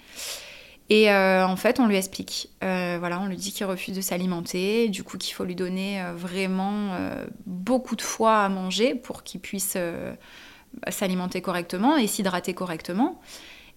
Et 0.91 1.12
en 1.12 1.55
fait, 1.55 1.79
on 1.79 1.88
lui 1.88 1.96
explique. 1.96 2.51
voilà, 2.62 3.20
on 3.20 3.25
lui 3.25 3.38
dit 3.38 3.51
qu'il 3.51 3.65
refuse 3.65 3.96
de 3.96 4.01
s'alimenter, 4.01 4.89
du 4.89 5.03
coup 5.03 5.17
qu'il 5.17 5.34
faut 5.34 5.44
lui 5.44 5.55
donner 5.55 6.03
vraiment 6.15 6.96
beaucoup 7.48 7.96
de 7.96 8.03
foie 8.03 8.44
à 8.44 8.50
manger 8.50 8.94
pour 8.94 9.24
qu'il 9.24 9.41
puisse 9.41 9.75
s'alimenter 10.89 11.41
correctement 11.41 11.98
et 11.98 12.08
s'hydrater 12.08 12.53
correctement. 12.53 13.20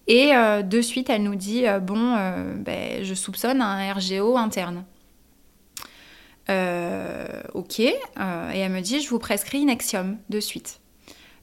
Et 0.08 0.34
euh, 0.34 0.62
de 0.62 0.80
suite, 0.80 1.10
elle 1.10 1.22
nous 1.22 1.34
dit 1.36 1.66
euh, 1.66 1.80
Bon, 1.80 2.14
euh, 2.16 2.54
ben, 2.56 3.04
je 3.04 3.14
soupçonne 3.14 3.60
un 3.60 3.92
RGO 3.92 4.36
interne. 4.36 4.84
ok. 7.54 7.80
et 7.80 7.94
elle 8.16 8.72
me 8.72 8.80
dit 8.80 9.00
Je 9.00 9.08
vous 9.10 9.18
prescris 9.18 9.58
Inexium 9.58 10.16
de 10.30 10.40
suite. 10.40 10.80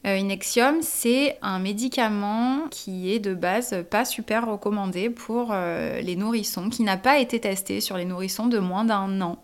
Inexium, 0.04 0.82
c'est 0.82 1.40
un 1.42 1.58
médicament 1.58 2.68
qui 2.70 3.12
est 3.12 3.20
de 3.20 3.34
base 3.34 3.76
pas 3.90 4.06
super 4.06 4.48
recommandé 4.48 5.10
pour 5.10 5.52
les 5.52 6.16
nourrissons, 6.16 6.70
qui 6.70 6.84
n'a 6.84 6.98
pas 6.98 7.18
été 7.18 7.40
testé 7.40 7.82
sur 7.82 7.98
les 7.98 8.06
nourrissons 8.06 8.46
de 8.46 8.60
moins 8.60 8.86
d'un 8.86 9.20
an 9.22 9.42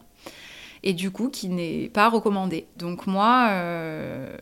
et 0.84 0.94
du 0.94 1.12
coup 1.12 1.30
qui 1.30 1.48
n'est 1.50 1.90
pas 1.90 2.10
recommandé. 2.10 2.66
Donc 2.78 3.08
moi, 3.08 3.50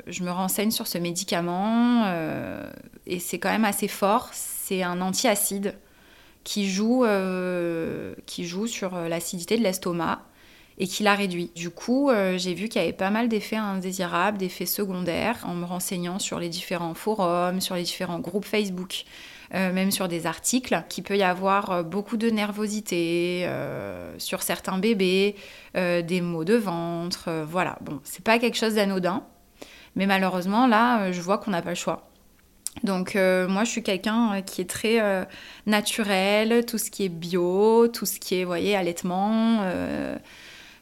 je 0.08 0.24
me 0.24 0.32
renseigne 0.32 0.72
sur 0.72 0.88
ce 0.88 0.98
médicament 0.98 2.06
et 3.06 3.20
c'est 3.20 3.40
quand 3.40 3.50
même 3.50 3.66
assez 3.66 3.88
fort 3.88 4.30
c'est 4.70 4.84
un 4.84 5.02
antiacide 5.02 5.74
qui 6.44 6.70
joue, 6.70 7.04
euh, 7.04 8.14
qui 8.28 8.46
joue 8.46 8.68
sur 8.68 8.96
euh, 8.96 9.08
l'acidité 9.08 9.58
de 9.58 9.64
l'estomac 9.64 10.22
et 10.78 10.88
qui 10.88 11.02
la 11.02 11.16
réduit. 11.16 11.52
Du 11.56 11.72
coup, 11.72 12.12
euh, 12.12 12.38
j'ai 12.38 12.54
vu 12.54 12.70
qu'il 12.70 12.80
y 12.80 12.84
avait 12.84 12.94
pas 12.94 13.10
mal 13.10 13.30
d'effets 13.30 13.56
indésirables, 13.56 14.38
d'effets 14.38 14.68
secondaires, 14.68 15.44
en 15.46 15.56
me 15.56 15.66
renseignant 15.66 16.20
sur 16.20 16.40
les 16.40 16.50
différents 16.50 16.94
forums, 16.94 17.62
sur 17.62 17.74
les 17.74 17.82
différents 17.82 18.20
groupes 18.20 18.46
Facebook, 18.46 19.06
même 19.52 19.92
sur 19.92 20.08
des 20.08 20.28
articles, 20.28 20.84
qu'il 20.90 21.04
peut 21.04 21.18
y 21.18 21.24
avoir 21.24 21.84
beaucoup 21.84 22.18
de 22.18 22.30
nervosité 22.30 23.50
sur 24.18 24.44
certains 24.44 24.78
bébés, 24.78 25.36
des 25.76 26.22
maux 26.22 26.44
de 26.44 26.56
ventre, 26.56 27.30
voilà. 27.48 27.78
Bon, 27.82 28.00
c'est 28.04 28.24
pas 28.24 28.38
quelque 28.38 28.58
chose 28.58 28.76
d'anodin, 28.76 29.24
mais 29.96 30.06
malheureusement, 30.06 30.68
là, 30.68 31.12
je 31.12 31.22
vois 31.22 31.40
qu'on 31.40 31.52
n'a 31.52 31.62
pas 31.62 31.70
le 31.70 31.76
choix. 31.76 32.10
Donc 32.84 33.16
euh, 33.16 33.48
moi 33.48 33.64
je 33.64 33.72
suis 33.72 33.84
quelqu'un 33.84 34.36
euh, 34.36 34.42
qui 34.42 34.62
est 34.62 34.70
très 34.70 35.02
euh, 35.02 35.26
naturel, 35.66 36.66
tout 36.66 36.78
ce 36.78 36.90
qui 36.92 37.06
est 37.06 37.10
bio, 37.10 37.88
tout 37.88 38.06
ce 38.06 38.20
qui 38.20 38.36
est, 38.36 38.44
voyez, 38.44 38.76
allaitement. 38.76 39.60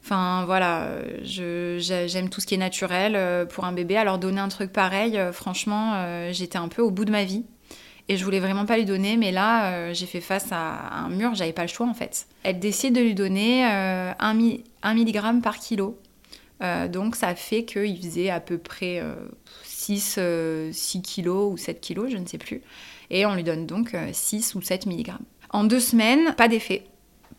Enfin 0.03 0.45
voilà, 0.45 0.89
j'aime 1.23 2.29
tout 2.29 2.39
ce 2.39 2.45
qui 2.45 2.55
est 2.55 2.57
naturel 2.57 3.45
pour 3.47 3.65
un 3.65 3.73
bébé. 3.73 3.97
Alors 3.97 4.19
donner 4.19 4.39
un 4.39 4.47
truc 4.47 4.71
pareil, 4.71 5.19
franchement, 5.33 6.31
j'étais 6.31 6.57
un 6.57 6.69
peu 6.69 6.81
au 6.81 6.91
bout 6.91 7.03
de 7.03 7.11
ma 7.11 7.25
vie. 7.25 7.45
Et 8.09 8.15
je 8.15 8.23
voulais 8.23 8.39
vraiment 8.39 8.65
pas 8.65 8.77
lui 8.77 8.85
donner, 8.85 9.17
mais 9.17 9.31
là, 9.31 9.91
j'ai 9.91 10.05
fait 10.05 10.21
face 10.21 10.47
à 10.51 10.93
un 10.93 11.09
mur, 11.09 11.35
j'avais 11.35 11.51
pas 11.51 11.63
le 11.63 11.67
choix 11.67 11.87
en 11.87 11.93
fait. 11.93 12.27
Elle 12.43 12.59
décide 12.59 12.95
de 12.95 13.01
lui 13.01 13.13
donner 13.13 13.65
1 13.65 14.33
mg 14.33 15.41
par 15.41 15.59
kilo. 15.59 15.99
donc 16.89 17.17
ça 17.17 17.35
fait 17.35 17.65
qu'il 17.65 17.97
faisait 17.97 18.29
à 18.29 18.39
peu 18.39 18.57
près 18.57 19.03
6, 19.87 20.01
6 20.01 20.17
euh, 20.19 20.71
kilos 21.01 21.53
ou 21.53 21.57
7 21.57 21.79
kilos, 21.79 22.11
je 22.11 22.17
ne 22.17 22.25
sais 22.25 22.37
plus. 22.37 22.61
Et 23.09 23.25
on 23.25 23.35
lui 23.35 23.43
donne 23.43 23.65
donc 23.65 23.95
6 24.11 24.55
euh, 24.55 24.59
ou 24.59 24.61
7 24.61 24.85
mg. 24.85 25.13
En 25.51 25.63
deux 25.63 25.79
semaines, 25.79 26.33
pas 26.35 26.47
d'effet. 26.47 26.83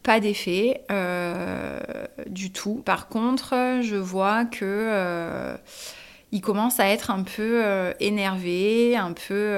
Pas 0.03 0.21
d'effet 0.21 0.83
euh, 0.91 1.81
du 2.27 2.51
tout. 2.51 2.77
Par 2.85 3.09
contre, 3.09 3.81
je 3.83 3.97
vois 3.97 4.45
que 4.47 5.57
il 6.31 6.41
commence 6.41 6.79
à 6.79 6.87
être 6.89 7.11
un 7.11 7.23
peu 7.23 7.63
énervé, 8.01 8.97
un 8.97 9.13
peu. 9.13 9.55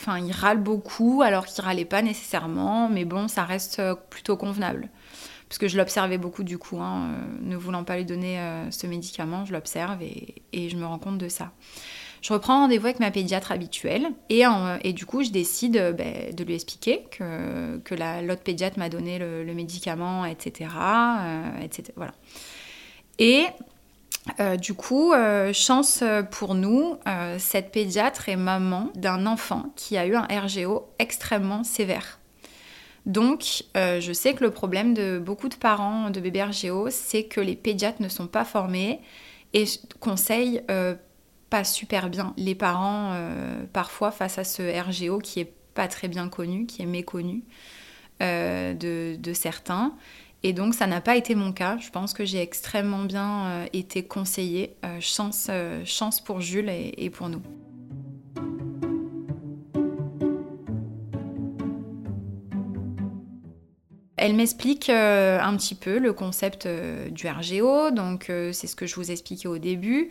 Enfin, 0.00 0.18
il 0.18 0.32
râle 0.32 0.58
beaucoup 0.58 1.20
alors 1.22 1.44
qu'il 1.44 1.62
râlait 1.62 1.84
pas 1.84 2.00
nécessairement, 2.00 2.88
mais 2.88 3.04
bon, 3.04 3.28
ça 3.28 3.44
reste 3.44 3.82
plutôt 4.08 4.36
convenable 4.36 4.88
parce 5.50 5.58
que 5.58 5.66
je 5.66 5.76
l'observais 5.76 6.16
beaucoup 6.16 6.44
du 6.44 6.58
coup, 6.58 6.78
hein, 6.78 7.10
euh, 7.10 7.38
ne 7.42 7.56
voulant 7.56 7.82
pas 7.82 7.96
lui 7.96 8.04
donner 8.04 8.38
euh, 8.38 8.70
ce 8.70 8.86
médicament, 8.86 9.44
je 9.44 9.52
l'observe 9.52 10.00
et, 10.00 10.68
je 10.68 10.76
me 10.76 10.86
rends 10.86 11.00
compte 11.00 11.18
de 11.18 11.28
ça. 11.28 11.50
Je 12.22 12.32
reprends 12.32 12.60
rendez-vous 12.60 12.86
avec 12.86 13.00
ma 13.00 13.10
pédiatre 13.10 13.50
habituelle 13.50 14.12
et, 14.28 14.44
du 14.92 15.06
coup 15.06 15.24
je 15.24 15.30
décide 15.30 15.76
euh, 15.76 15.92
ben, 15.92 16.32
de 16.32 16.44
lui 16.44 16.54
expliquer 16.54 17.04
que, 17.10 17.78
que 17.78 17.96
l'autre 18.24 18.42
pédiatre 18.42 18.78
m'a 18.78 18.88
donné 18.88 19.18
le, 19.18 19.52
médicament, 19.52 20.24
etc. 20.24 20.70
etc. 21.60 21.90
Voilà. 21.96 22.12
Et 23.18 23.46
du 24.60 24.74
coup, 24.74 25.12
chance 25.52 26.04
pour 26.30 26.54
nous, 26.54 26.98
cette 27.38 27.72
pédiatre 27.72 28.28
est 28.28 28.36
maman 28.36 28.90
d'un 28.94 29.26
enfant 29.26 29.72
qui 29.76 29.96
a 29.96 30.06
eu 30.06 30.14
un 30.14 30.26
RGO 30.30 30.88
extrêmement 30.98 31.64
sévère. 31.64 32.20
Donc, 33.06 33.64
euh, 33.76 34.00
je 34.00 34.12
sais 34.12 34.34
que 34.34 34.44
le 34.44 34.50
problème 34.50 34.94
de 34.94 35.18
beaucoup 35.18 35.48
de 35.48 35.54
parents 35.54 36.10
de 36.10 36.20
bébés 36.20 36.44
RGO, 36.44 36.90
c'est 36.90 37.24
que 37.24 37.40
les 37.40 37.56
pédiatres 37.56 38.02
ne 38.02 38.08
sont 38.08 38.26
pas 38.26 38.44
formés 38.44 39.00
et 39.54 39.64
conseillent 40.00 40.62
euh, 40.70 40.94
pas 41.48 41.64
super 41.64 42.10
bien 42.10 42.34
les 42.36 42.54
parents 42.54 43.12
euh, 43.14 43.64
parfois 43.72 44.10
face 44.10 44.38
à 44.38 44.44
ce 44.44 44.62
RGO 44.62 45.18
qui 45.18 45.40
est 45.40 45.52
pas 45.74 45.88
très 45.88 46.08
bien 46.08 46.28
connu, 46.28 46.66
qui 46.66 46.82
est 46.82 46.86
méconnu 46.86 47.42
de, 48.20 49.32
certains. 49.32 49.94
Et 50.42 50.52
donc, 50.52 50.74
ça 50.74 50.86
n'a 50.86 51.00
pas 51.00 51.16
été 51.16 51.34
mon 51.34 51.52
cas. 51.52 51.76
Je 51.78 51.90
pense 51.90 52.14
que 52.14 52.24
j'ai 52.24 52.40
extrêmement 52.40 53.04
bien 53.04 53.66
été 53.72 54.02
conseillée. 54.04 54.76
chance, 55.00 55.50
chance 55.84 56.20
pour 56.20 56.40
Jules 56.40 56.70
et 56.70 57.10
pour 57.10 57.28
nous. 57.28 57.42
Elle 64.22 64.34
m'explique 64.34 64.90
euh, 64.90 65.40
un 65.40 65.56
petit 65.56 65.74
peu 65.74 65.98
le 65.98 66.12
concept 66.12 66.66
euh, 66.66 67.08
du 67.08 67.26
RGO, 67.26 67.90
donc 67.90 68.28
euh, 68.28 68.52
c'est 68.52 68.66
ce 68.66 68.76
que 68.76 68.86
je 68.86 68.94
vous 68.96 69.10
expliquais 69.10 69.48
au 69.48 69.56
début. 69.56 70.10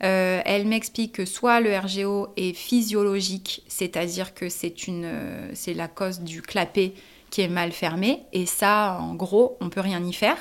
elle 0.00 0.66
m'explique 0.66 1.16
que 1.16 1.26
soit 1.26 1.60
le 1.60 1.76
RGO 1.76 2.28
est 2.38 2.54
physiologique, 2.54 3.62
c'est-à-dire 3.68 4.32
que 4.32 4.48
c'est 4.48 5.74
la 5.74 5.88
cause 5.88 6.20
du 6.20 6.40
clapet 6.40 6.94
qui 7.30 7.42
est 7.42 7.48
mal 7.48 7.72
fermé, 7.72 8.24
et 8.32 8.46
ça, 8.46 8.98
en 9.00 9.14
gros, 9.14 9.56
on 9.60 9.70
peut 9.70 9.80
rien 9.80 10.02
y 10.04 10.12
faire. 10.12 10.36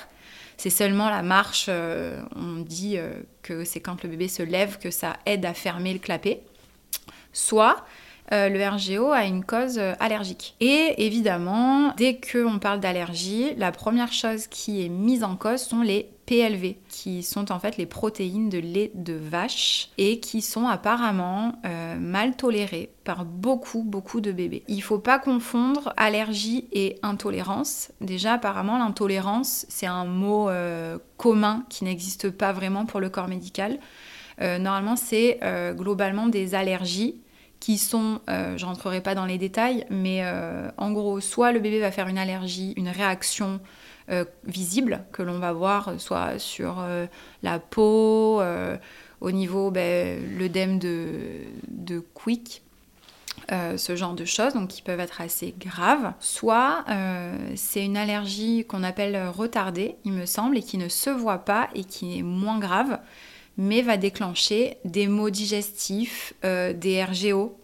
C'est 0.58 0.70
seulement 0.70 1.10
la 1.10 1.22
marche, 1.22 1.70
on 1.70 2.62
dit 2.62 2.98
que 3.44 3.64
c'est 3.64 3.80
quand 3.80 4.04
le 4.04 4.10
bébé 4.10 4.28
se 4.28 4.44
lève 4.44 4.78
que 4.78 4.92
ça 4.92 5.18
aide 5.26 5.46
à 5.46 5.54
fermer 5.54 5.94
le 5.94 6.00
clapet. 6.00 6.42
soit 7.34 7.86
le 8.32 8.70
RGO 8.70 9.12
a 9.12 9.26
une 9.26 9.44
cause 9.44 9.80
allergique. 10.00 10.56
Et 10.60 11.06
évidemment, 11.06 11.94
dès 11.98 12.20
qu'on 12.20 12.60
parle 12.60 12.80
d'allergie, 12.80 13.56
la 13.58 13.72
première 13.72 14.14
chose 14.14 14.48
qui 14.48 14.86
est 14.86 14.90
mise 14.90 15.24
en 15.24 15.36
cause 15.36 15.62
sont 15.62 15.82
les 15.82 16.10
PLV, 16.30 16.76
qui 16.90 17.24
sont 17.24 17.52
en 17.52 17.58
fait 17.58 17.78
les 17.78 17.88
protéines 17.88 18.50
de 18.50 18.60
lait 18.60 18.92
de 18.94 19.14
vache 19.14 19.90
et 19.98 20.20
qui 20.20 20.44
sont 20.44 20.68
apparemment 20.68 21.54
euh, 21.66 21.98
mal 21.98 22.36
tolérées 22.36 22.92
par 23.04 23.26
beaucoup, 23.26 23.82
beaucoup 23.82 24.22
de 24.22 24.32
bébés. 24.32 24.62
Il 24.68 24.78
ne 24.78 24.82
faut 24.84 25.00
pas 25.00 25.18
confondre 25.18 25.92
allergie 25.98 26.68
et 26.72 27.00
intolérance. 27.02 27.92
Déjà, 28.00 28.34
apparemment, 28.34 28.78
l'intolérance, 28.78 29.66
c'est 29.70 29.88
un 29.88 30.06
mot 30.06 30.50
euh, 30.50 31.00
commun 31.18 31.66
qui 31.68 31.84
n'existe 31.84 32.30
pas 32.30 32.54
vraiment 32.54 32.86
pour 32.86 33.00
le 33.00 33.10
corps 33.10 33.28
médical. 33.28 33.80
Euh, 34.40 34.60
normalement, 34.60 34.98
c'est 34.98 35.40
globalement 35.76 36.28
des 36.28 36.54
allergies 36.54 37.22
qui 37.60 37.80
sont, 37.80 38.22
je 38.28 38.64
rentrerai 38.66 39.02
pas 39.02 39.16
dans 39.16 39.26
les 39.26 39.40
détails, 39.40 39.86
mais 39.90 40.24
en 40.78 40.92
gros, 40.92 41.20
soit 41.22 41.52
le 41.52 41.60
bébé 41.60 41.80
va 41.80 41.92
faire 41.92 42.08
une 42.08 42.20
allergie, 42.20 42.74
une 42.78 42.88
réaction 42.88 43.60
euh, 44.10 44.26
visibles 44.46 45.04
que 45.12 45.22
l'on 45.22 45.38
va 45.38 45.54
voir 45.54 45.94
soit 46.00 46.40
sur 46.40 46.78
euh, 46.80 47.06
la 47.44 47.60
peau, 47.60 48.42
euh, 48.42 48.76
au 49.22 49.32
niveau 49.32 49.70
ben, 49.70 50.20
l'œdème 50.38 50.80
de, 50.80 51.12
de 51.68 52.00
Quick. 52.16 52.64
ce 53.50 53.96
genre 53.96 54.14
de 54.14 54.26
choses, 54.26 54.54
donc 54.54 54.70
qui 54.70 54.82
peuvent 54.82 55.00
être 55.00 55.22
assez 55.22 55.54
graves. 55.60 56.14
Soit 56.20 56.86
c'est 57.56 57.84
une 57.84 57.98
allergie 57.98 58.66
qu'on 58.66 58.84
appelle 58.84 59.28
retardée, 59.28 59.96
il 60.06 60.14
me 60.14 60.26
semble, 60.26 60.58
et 60.58 60.64
qui 60.64 60.78
ne 60.78 60.88
se 60.88 61.10
voit 61.10 61.40
pas 61.40 61.70
et 61.76 61.84
qui 61.84 62.20
est 62.20 62.24
moins 62.24 62.60
grave, 62.60 63.00
mais 63.58 63.82
va 63.82 63.98
déclencher 63.98 64.78
des 64.86 65.08
maux 65.08 65.30
digestifs, 65.30 66.34
des 66.44 67.04
RGO, 67.04 67.58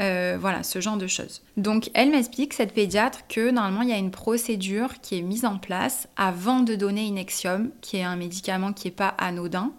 euh, 0.00 0.38
voilà, 0.40 0.62
ce 0.62 0.80
genre 0.80 0.96
de 0.96 1.06
choses. 1.06 1.42
Donc 1.56 1.90
elle 1.94 2.10
m'explique, 2.10 2.54
cette 2.54 2.72
pédiatre, 2.72 3.20
que 3.28 3.50
normalement 3.50 3.82
il 3.82 3.90
y 3.90 3.92
a 3.92 3.98
une 3.98 4.10
procédure 4.10 5.00
qui 5.00 5.18
est 5.18 5.22
mise 5.22 5.44
en 5.44 5.58
place 5.58 6.08
avant 6.16 6.60
de 6.60 6.74
donner 6.74 7.02
Inexium, 7.02 7.70
qui 7.80 7.98
est 7.98 8.02
un 8.02 8.16
médicament 8.16 8.72
qui 8.72 8.88
n'est 8.88 8.94
pas 8.94 9.14
anodin, 9.18 9.72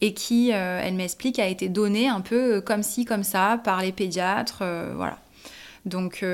et 0.00 0.14
qui, 0.14 0.52
euh, 0.52 0.80
elle 0.82 0.94
m'explique, 0.94 1.38
a 1.38 1.48
été 1.48 1.68
donné 1.68 2.08
un 2.08 2.20
peu 2.20 2.56
euh, 2.56 2.60
comme 2.60 2.82
ci, 2.82 3.04
comme 3.04 3.24
ça, 3.24 3.60
par 3.64 3.82
les 3.82 3.92
pédiatres, 3.92 4.62
voilà. 4.94 5.18
Donc 5.86 6.24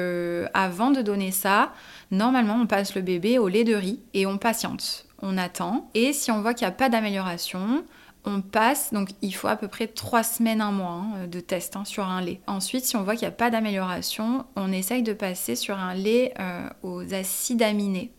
avant 0.55 0.93
de 0.93 1.03
donner 1.03 1.33
ça, 1.33 1.73
normalement 2.13 2.55
on 2.55 2.69
passe 2.69 2.95
le 2.95 3.03
bébé 3.03 3.37
au 3.37 3.49
lait 3.49 3.65
de 3.65 3.75
riz 3.75 3.99
et 4.15 4.25
on 4.25 4.39
patiente, 4.39 5.07
on 5.23 5.37
attend, 5.37 5.91
et 5.95 6.13
si 6.13 6.31
on 6.31 6.41
voit 6.41 6.55
qu'il 6.55 6.69
n'y 6.69 6.73
a 6.73 6.77
pas 6.77 6.89
d'amélioration, 6.89 7.83
on 8.25 8.43
passe, 8.43 8.93
donc 8.93 9.11
il 9.23 9.35
faut 9.35 9.49
à 9.49 9.57
peu 9.57 9.69
près 9.69 9.87
trois 9.87 10.23
semaines, 10.23 10.61
un 10.61 10.73
mois 10.73 10.91
hein, 10.91 11.27
de 11.27 11.41
test 11.41 11.77
hein, 11.77 11.85
sur 11.85 12.05
un 12.05 12.21
lait. 12.21 12.41
Ensuite, 12.47 12.85
si 12.85 12.97
on 12.97 13.03
voit 13.03 13.15
qu'il 13.15 13.27
n'y 13.27 13.33
a 13.33 13.37
pas 13.37 13.51
d'amélioration, 13.51 14.45
on 14.57 14.73
essaye 14.73 15.03
de 15.03 15.13
passer 15.13 15.57
sur 15.57 15.79
un 15.79 15.95
lait 15.95 16.35
euh, 16.39 16.69
aux 16.83 17.15
acides 17.15 17.63
aminés. 17.63 18.13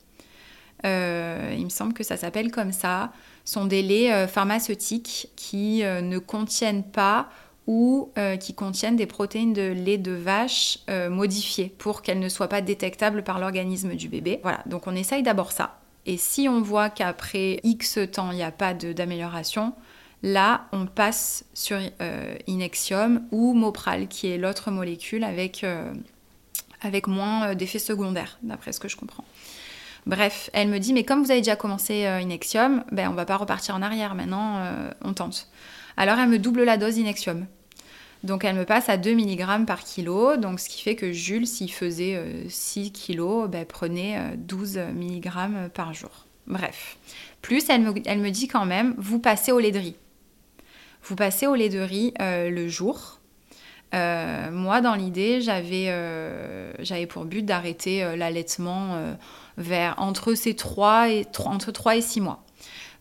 Euh, 0.86 1.54
il 1.56 1.64
me 1.64 1.70
semble 1.70 1.94
que 1.94 2.04
ça 2.04 2.18
s'appelle 2.18 2.52
comme 2.52 2.72
ça. 2.72 3.12
Ce 3.46 3.54
sont 3.54 3.66
des 3.66 3.84
laits 3.84 4.12
euh, 4.12 4.28
pharmaceutiques 4.28 5.30
qui 5.36 5.84
ne 5.84 6.18
contiennent 6.18 6.84
pas 6.84 7.30
ou 7.68 8.12
qui 8.40 8.56
contiennent 8.56 8.96
des 8.96 9.06
protéines 9.06 9.54
de 9.54 9.72
lait 9.72 10.00
de 10.00 10.12
vache 10.12 10.80
modifiées 11.10 11.74
pour 11.78 12.02
qu'elles 12.02 12.20
ne 12.20 12.28
soient 12.28 12.50
pas 12.50 12.60
détectables 12.60 13.24
par 13.24 13.40
l'organisme 13.40 13.94
du 13.94 14.10
bébé. 14.10 14.40
Voilà, 14.42 14.62
donc 14.66 14.88
on 14.88 14.96
essaye 14.96 15.22
d'abord 15.22 15.52
ça. 15.52 15.80
Et 16.06 16.18
si 16.18 16.50
on 16.50 16.62
voit 16.62 16.90
qu'après 16.90 17.60
X 17.64 18.00
temps, 18.12 18.32
il 18.32 18.38
n'y 18.38 18.44
a 18.44 18.52
pas 18.52 18.74
d'amélioration, 18.74 19.74
Là, 20.24 20.68
on 20.72 20.86
passe 20.86 21.46
sur 21.54 21.80
euh, 22.02 22.36
Inexium 22.46 23.24
ou 23.32 23.54
Mopral, 23.54 24.08
qui 24.08 24.28
est 24.28 24.38
l'autre 24.38 24.70
molécule 24.70 25.24
avec, 25.24 25.64
euh, 25.64 25.92
avec 26.82 27.08
moins 27.08 27.50
euh, 27.50 27.56
d'effets 27.56 27.80
secondaires, 27.80 28.38
d'après 28.44 28.72
ce 28.72 28.80
que 28.80 28.88
je 28.88 28.98
comprends. 28.98 29.26
Bref, 30.06 30.50
elle 30.54 30.68
me 30.68 30.78
dit, 30.80 30.94
mais 30.94 31.04
comme 31.04 31.24
vous 31.24 31.32
avez 31.32 31.42
déjà 31.42 31.56
commencé 31.56 32.08
Inexium, 32.22 32.84
ben, 32.92 33.10
on 33.10 33.14
va 33.14 33.26
pas 33.26 33.38
repartir 33.38 33.76
en 33.76 33.84
arrière, 33.84 34.16
maintenant 34.16 34.60
on 35.04 35.14
tente. 35.14 35.48
Alors 35.96 36.18
elle 36.18 36.28
me 36.28 36.40
double 36.40 36.64
la 36.64 36.78
dose 36.78 36.98
Inexium. 36.98 37.46
Donc 38.24 38.44
elle 38.44 38.56
me 38.56 38.66
passe 38.66 38.90
à 38.90 38.98
2 38.98 39.14
mg 39.14 39.68
par 39.68 39.84
kilo, 39.84 40.38
donc 40.38 40.60
ce 40.60 40.70
qui 40.70 40.82
fait 40.82 40.96
que 40.96 41.12
Jules, 41.12 41.46
s'il 41.46 41.72
faisait 41.72 42.20
6 42.50 42.92
kg, 42.92 43.48
ben, 43.48 43.64
prenait 43.64 44.36
12 44.38 44.80
mg 44.80 45.70
par 45.72 45.94
jour. 45.94 46.26
Bref. 46.48 46.98
Plus, 47.44 47.70
elle 47.70 47.82
me, 47.82 48.30
dit 48.30 48.48
quand 48.48 48.66
même, 48.66 48.96
vous 48.98 49.20
passez 49.20 49.52
au 49.52 49.60
lait. 49.60 49.72
Vous 51.04 51.16
passez 51.16 51.48
au 51.48 51.56
lait 51.56 51.70
de 51.70 51.80
riz 51.80 52.14
euh, 52.22 52.50
le 52.50 52.68
jour. 52.68 53.20
Euh, 53.94 54.52
moi, 54.52 54.82
dans 54.82 54.96
l'idée, 54.96 55.42
j'avais 55.42 55.86
euh, 55.88 56.74
pour 57.10 57.26
but 57.26 57.44
d'arrêter 57.44 58.16
l'allaitement 58.16 59.16
vers 59.58 59.96
entre 59.98 60.34
ces 60.34 60.56
3 60.56 61.10
et 61.10 61.28
entre 61.46 61.72
3 61.72 61.98
et 61.98 62.02
6 62.02 62.22
mois. 62.22 62.44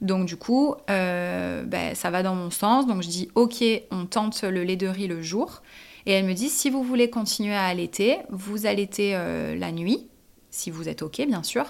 Donc 0.01 0.25
du 0.25 0.37
coup, 0.37 0.75
ben, 0.89 1.95
ça 1.95 2.11
va 2.11 2.23
dans 2.23 2.35
mon 2.35 2.51
sens. 2.51 2.87
Donc 2.87 3.03
je 3.03 3.09
dis 3.09 3.29
ok, 3.35 3.63
on 3.91 4.07
tente 4.07 4.43
le 4.43 4.65
lait 4.65 4.77
de 4.77 4.89
riz 4.89 5.07
le 5.07 5.23
jour. 5.23 5.63
Et 6.07 6.13
elle 6.13 6.25
me 6.25 6.33
dit 6.33 6.49
si 6.49 6.71
vous 6.71 6.83
voulez 6.83 7.11
continuer 7.11 7.55
à 7.55 7.67
allaiter, 7.67 8.17
vous 8.31 8.67
allaitez 8.67 9.13
la 9.13 9.71
nuit, 9.71 10.09
si 10.51 10.71
vous 10.71 10.89
êtes 10.89 11.03
ok 11.03 11.23
bien 11.27 11.43
sûr. 11.43 11.67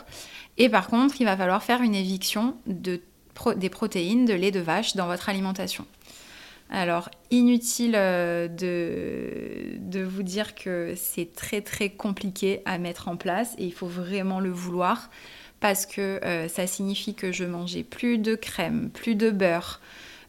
Et 0.56 0.68
par 0.68 0.86
contre, 0.88 1.20
il 1.20 1.24
va 1.24 1.36
falloir 1.36 1.62
faire 1.62 1.82
une 1.82 1.94
éviction 1.94 2.54
de, 2.66 3.02
des 3.56 3.68
protéines 3.68 4.24
de 4.24 4.34
lait 4.34 4.50
de 4.50 4.60
vache 4.60 4.96
dans 4.96 5.06
votre 5.06 5.28
alimentation. 5.28 5.84
Alors, 6.72 7.10
inutile 7.32 7.94
euh, 7.96 8.46
de, 8.46 10.02
vous 10.04 10.22
dire 10.22 10.54
que 10.54 10.94
c'est 10.96 11.32
très 11.34 11.62
très 11.62 11.90
compliqué 11.90 12.62
à 12.64 12.78
mettre 12.78 13.08
en 13.08 13.16
place 13.16 13.54
et 13.58 13.64
il 13.64 13.72
faut 13.72 13.88
vraiment 13.88 14.38
le 14.38 14.50
vouloir 14.50 15.10
parce 15.58 15.84
que 15.84 16.24
euh, 16.24 16.48
ça 16.48 16.68
signifie 16.68 17.14
que 17.14 17.32
je 17.32 17.44
mangeais 17.44 17.82
plus 17.82 18.18
de 18.18 18.36
crème, 18.36 18.88
plus 18.90 19.16
de 19.16 19.30
beurre, 19.30 19.80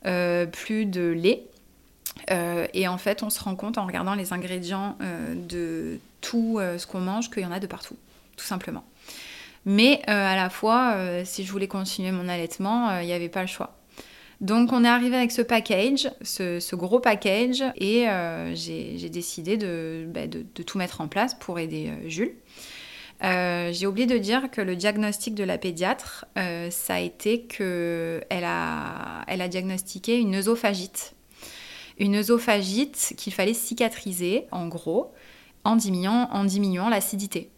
euh, 0.08 0.48
plus 0.48 0.86
de 0.86 1.10
lait. 1.10 1.44
et 2.74 2.88
en 2.88 2.98
fait, 2.98 3.22
on 3.22 3.30
se 3.30 3.40
rend 3.40 3.56
compte 3.56 3.78
en 3.78 3.86
regardant 3.86 4.16
les 4.16 4.34
ingrédients 4.34 4.98
de 5.36 6.00
tout 6.22 6.60
ce 6.78 6.86
qu'on 6.88 7.00
mange 7.00 7.30
qu'il 7.30 7.44
y 7.44 7.46
en 7.46 7.52
a 7.52 7.60
de 7.60 7.68
partout, 7.68 7.98
tout 8.36 8.46
simplement. 8.46 8.84
Mais 9.66 10.02
à 10.08 10.36
la 10.36 10.50
fois, 10.50 10.96
si 11.24 11.46
je 11.46 11.52
voulais 11.52 11.68
continuer 11.68 12.12
mon 12.12 12.28
allaitement, 12.30 13.00
il 13.00 13.06
n'y 13.06 13.14
avait 13.14 13.30
pas 13.30 13.42
le 13.42 13.48
choix. 13.48 13.81
Donc 14.42 14.74
on 14.74 14.84
est 14.84 14.88
arrivé 14.88 15.16
avec 15.16 15.32
ce 15.32 15.44
package, 15.44 16.10
ce, 16.24 16.76
gros 16.76 17.00
package, 17.00 17.64
et 17.76 18.10
euh, 18.10 18.56
j'ai 18.56 19.10
décidé 19.10 19.56
bah, 20.08 20.26
de, 20.26 20.42
tout 20.42 20.80
mettre 20.80 21.00
en 21.00 21.08
place 21.08 21.36
pour 21.36 21.60
aider 21.60 21.90
euh, 21.90 22.10
Jules. 22.10 22.34
Euh, 23.24 23.72
j'ai 23.72 23.86
oublié 23.86 24.08
de 24.08 24.18
dire 24.18 24.50
que 24.50 24.60
le 24.60 24.76
diagnostic 24.76 25.36
de 25.36 25.44
la 25.44 25.60
pédiatre, 25.60 26.26
ça 26.36 26.96
a 26.96 27.00
été 27.00 27.44
qu'elle 27.44 28.24
a, 28.44 29.48
diagnostiqué 29.48 30.20
une 30.20 30.34
œsophagite. 30.34 31.14
Une 32.00 32.16
œsophagite 32.16 33.14
qu'il 33.18 33.32
fallait 33.32 33.54
cicatriser, 33.54 34.48
en 34.50 34.68
gros, 34.68 35.14
en 35.64 35.76
diminuant 35.76 36.90
l'acidité 36.90 37.52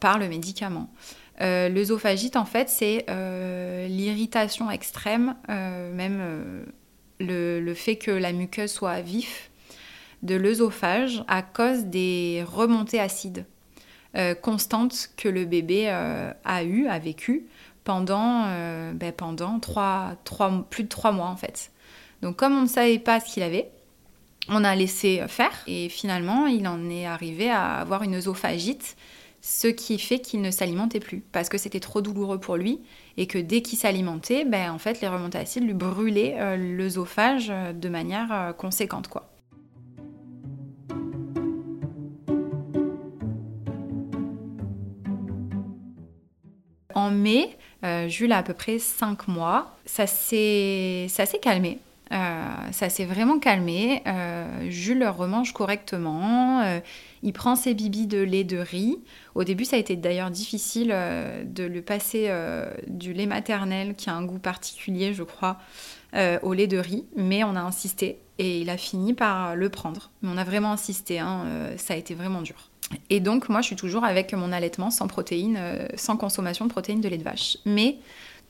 par 0.00 0.18
le 0.18 0.28
médicament. 0.28 0.90
Euh, 1.40 1.68
l'œsophagite, 1.68 2.36
en 2.36 2.44
fait, 2.44 2.68
c'est 2.68 3.04
euh, 3.10 3.86
l'irritation 3.88 4.70
extrême, 4.70 5.36
euh, 5.48 5.92
même 5.92 6.64
le, 7.20 7.74
fait 7.74 7.96
que 7.96 8.10
la 8.10 8.32
muqueuse 8.32 8.72
soit 8.72 9.00
vif 9.00 9.50
de 10.22 10.34
l'œsophage 10.34 11.24
à 11.28 11.42
cause 11.42 11.84
des 11.84 12.44
remontées 12.46 13.00
acides 13.00 13.44
constantes 14.40 15.10
que 15.18 15.28
le 15.28 15.44
bébé 15.44 15.90
a 15.90 16.64
eu, 16.64 16.86
a 16.86 16.98
vécu 16.98 17.44
pendant, 17.84 18.46
ben, 18.94 19.12
pendant 19.14 19.60
plus 20.70 20.84
de 20.84 20.88
trois 20.88 21.12
mois 21.12 21.26
en 21.26 21.36
fait. 21.36 21.70
Donc 22.22 22.36
comme 22.36 22.56
on 22.56 22.62
ne 22.62 22.66
savait 22.66 22.98
pas 22.98 23.20
ce 23.20 23.34
qu'il 23.34 23.42
avait, 23.42 23.70
on 24.48 24.64
a 24.64 24.74
laissé 24.74 25.22
faire 25.28 25.52
et 25.66 25.90
finalement 25.90 26.46
il 26.46 26.66
en 26.66 26.88
est 26.88 27.04
arrivé 27.04 27.50
à 27.50 27.74
avoir 27.74 28.04
une 28.04 28.14
œsophagite 28.14 28.96
ce 29.46 29.68
qui 29.68 30.00
fait 30.00 30.18
qu'il 30.18 30.40
ne 30.40 30.50
s'alimentait 30.50 30.98
plus 30.98 31.20
parce 31.20 31.48
que 31.48 31.56
c'était 31.56 31.78
trop 31.78 32.00
douloureux 32.00 32.40
pour 32.40 32.56
lui 32.56 32.80
et 33.16 33.28
que 33.28 33.38
dès 33.38 33.62
qu'il 33.62 33.78
s'alimentait, 33.78 34.44
ben, 34.44 34.72
en 34.72 34.78
fait 34.78 35.00
les 35.00 35.06
remontées 35.06 35.38
acides 35.38 35.62
lui 35.62 35.72
brûlaient 35.72 36.34
euh, 36.36 36.56
l'œsophage 36.56 37.46
euh, 37.50 37.72
de 37.72 37.88
manière 37.88 38.32
euh, 38.32 38.52
conséquente 38.52 39.06
quoi. 39.06 39.30
En 46.94 47.10
mai, 47.10 47.56
Jules 48.08 48.32
a 48.32 48.38
à 48.38 48.42
peu 48.42 48.54
près 48.54 48.80
5 48.80 49.28
mois, 49.28 49.76
ça 49.84 50.06
s'est 50.06 51.08
calmé. 51.42 51.78
ça 52.10 52.88
s'est 52.88 53.04
vraiment 53.04 53.38
calmé. 53.38 54.02
Jules 54.70 55.06
remange 55.06 55.52
correctement. 55.52 56.80
Il 57.26 57.32
prend 57.34 57.56
ses 57.56 57.74
bibis 57.74 58.06
de 58.06 58.18
lait 58.18 58.44
de 58.44 58.56
riz. 58.56 58.98
Au 59.34 59.44
début, 59.44 59.66
ça 59.66 59.76
a 59.76 59.78
été 59.78 59.96
d'ailleurs 59.96 60.30
difficile 60.30 60.88
de 60.88 61.64
le 61.64 61.82
passer 61.82 62.32
du 62.86 63.12
lait 63.12 63.26
maternel, 63.26 63.94
qui 63.94 64.08
a 64.08 64.14
un 64.14 64.24
goût 64.24 64.38
particulier, 64.38 65.12
je 65.12 65.24
crois, 65.24 65.58
au 66.42 66.54
lait 66.54 66.66
de 66.66 66.78
riz. 66.78 67.04
Mais 67.16 67.44
on 67.44 67.54
a 67.56 67.60
insisté 67.60 68.20
et 68.38 68.60
il 68.60 68.70
a 68.70 68.76
fini 68.78 69.12
par 69.12 69.56
le 69.56 69.68
prendre. 69.68 70.10
Mais 70.22 70.30
on 70.32 70.38
a 70.38 70.44
vraiment 70.44 70.72
insisté. 70.72 71.18
Hein, 71.18 71.44
ça 71.76 71.94
a 71.94 71.96
été 71.96 72.14
vraiment 72.14 72.42
dur. 72.42 72.70
Et 73.10 73.20
donc, 73.20 73.48
moi, 73.48 73.60
je 73.60 73.66
suis 73.66 73.76
toujours 73.76 74.04
avec 74.04 74.32
mon 74.32 74.52
allaitement 74.52 74.90
sans 74.90 75.08
protéines, 75.08 75.56
euh, 75.58 75.88
sans 75.96 76.16
consommation 76.16 76.66
de 76.66 76.70
protéines 76.70 77.00
de 77.00 77.08
lait 77.08 77.18
de 77.18 77.24
vache. 77.24 77.58
Mais 77.64 77.98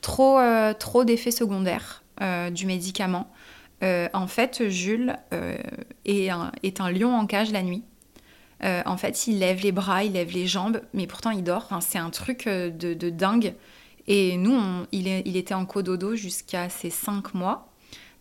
trop, 0.01 0.37
euh, 0.39 0.73
trop 0.73 1.03
d'effets 1.03 1.31
secondaires 1.31 2.03
euh, 2.21 2.49
du 2.49 2.65
médicament. 2.65 3.31
en 3.81 4.27
fait, 4.27 4.69
Jules 4.69 5.15
est, 6.05 6.29
un, 6.29 6.91
lion 6.91 7.15
en 7.15 7.25
cage 7.27 7.51
la 7.51 7.63
nuit. 7.63 7.83
En 8.63 8.97
fait, 8.97 9.27
il 9.27 9.39
lève 9.39 9.61
les 9.61 9.71
bras, 9.71 10.03
il 10.03 10.13
lève 10.13 10.31
les 10.31 10.47
jambes, 10.47 10.81
mais 10.93 11.07
pourtant 11.07 11.31
il 11.31 11.43
dort. 11.43 11.69
c'est 11.81 11.99
un 11.99 12.09
truc 12.09 12.47
de, 12.47 12.93
de, 12.93 13.09
dingue. 13.09 13.53
Et 14.07 14.37
nous, 14.37 14.59
il, 14.91 15.07
était 15.07 15.53
en 15.53 15.65
cododo 15.65 16.15
jusqu'à 16.15 16.69
ses 16.69 16.89
5 16.89 17.33
mois. 17.33 17.67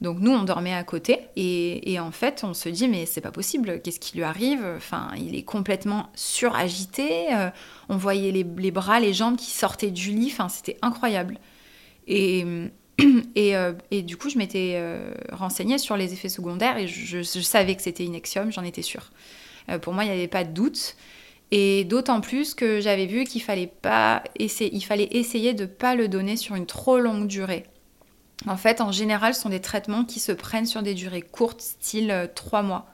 Donc 0.00 0.18
nous, 0.20 0.30
on 0.30 0.42
dormait 0.42 0.74
à 0.74 0.84
côté 0.84 1.20
et, 1.36 1.98
en 1.98 2.10
fait, 2.10 2.44
on 2.44 2.52
se 2.52 2.68
dit 2.68 2.86
mais 2.86 3.06
c'est 3.06 3.22
pas 3.22 3.30
possible, 3.30 3.80
qu'est-ce 3.80 4.00
qui 4.00 4.16
lui 4.16 4.24
arrive? 4.24 4.64
Enfin, 4.76 5.08
il 5.16 5.34
est 5.34 5.42
complètement 5.42 6.10
suragité. 6.14 7.34
Euh, 7.34 7.48
on 7.88 7.96
voyait 7.96 8.30
les, 8.30 8.70
bras, 8.70 9.00
les 9.00 9.14
jambes 9.14 9.36
qui 9.36 9.50
sortaient 9.50 9.90
du 9.90 10.10
lit. 10.10 10.30
Enfin, 10.32 10.48
c'était 10.48 10.76
incroyable. 10.82 11.38
Et, 12.06 12.44
euh, 13.38 13.72
du 13.90 14.16
coup, 14.16 14.28
je 14.28 14.36
m'étais 14.36 14.74
euh, 14.76 15.14
renseignée 15.32 15.78
sur 15.78 15.96
les 15.96 16.12
effets 16.12 16.28
secondaires 16.28 16.76
et 16.76 16.86
je, 16.86 17.22
savais 17.22 17.74
que 17.74 17.82
c'était 17.82 18.04
Inexium, 18.04 18.52
j'en 18.52 18.64
étais 18.64 18.82
sûre. 18.82 19.10
Pour 19.82 19.92
moi, 19.92 20.04
il 20.04 20.08
n'y 20.08 20.14
avait 20.14 20.28
pas 20.28 20.44
de 20.44 20.52
doute. 20.52 20.96
Et 21.52 21.84
d'autant 21.84 22.20
plus 22.20 22.54
que 22.54 22.80
j'avais 22.80 23.06
vu 23.06 23.24
qu'il 23.24 23.42
fallait 23.42 23.68
pas 23.68 24.24
essayer, 24.38 24.74
il 24.74 24.80
fallait 24.80 25.08
essayer 25.12 25.54
de 25.54 25.64
pas 25.64 25.94
le 25.94 26.08
donner 26.08 26.36
sur 26.36 26.56
une 26.56 26.66
trop 26.66 26.98
longue 26.98 27.28
durée. 27.28 27.64
En 28.46 28.56
fait, 28.56 28.80
en 28.80 28.92
général, 28.92 29.34
ce 29.34 29.42
sont 29.42 29.48
des 29.48 29.60
traitements 29.60 30.04
qui 30.04 30.20
se 30.20 30.32
prennent 30.32 30.66
sur 30.66 30.82
des 30.82 30.94
durées 30.94 31.22
courtes, 31.22 31.60
style 31.60 32.30
3 32.34 32.58
euh, 32.58 32.62
mois 32.62 32.86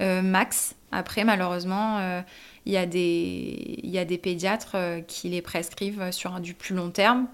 euh, 0.00 0.22
max. 0.22 0.74
Après, 0.92 1.24
malheureusement, 1.24 1.98
euh, 1.98 2.22
il 2.64 2.72
y, 2.72 2.78
a 2.78 2.86
des 2.86 4.18
pédiatres 4.18 4.76
qui 5.06 5.28
les 5.28 5.42
prescrivent 5.42 6.10
sur 6.10 6.40
du 6.40 6.54
plus 6.54 6.74
long 6.74 6.90
terme, 6.90 7.26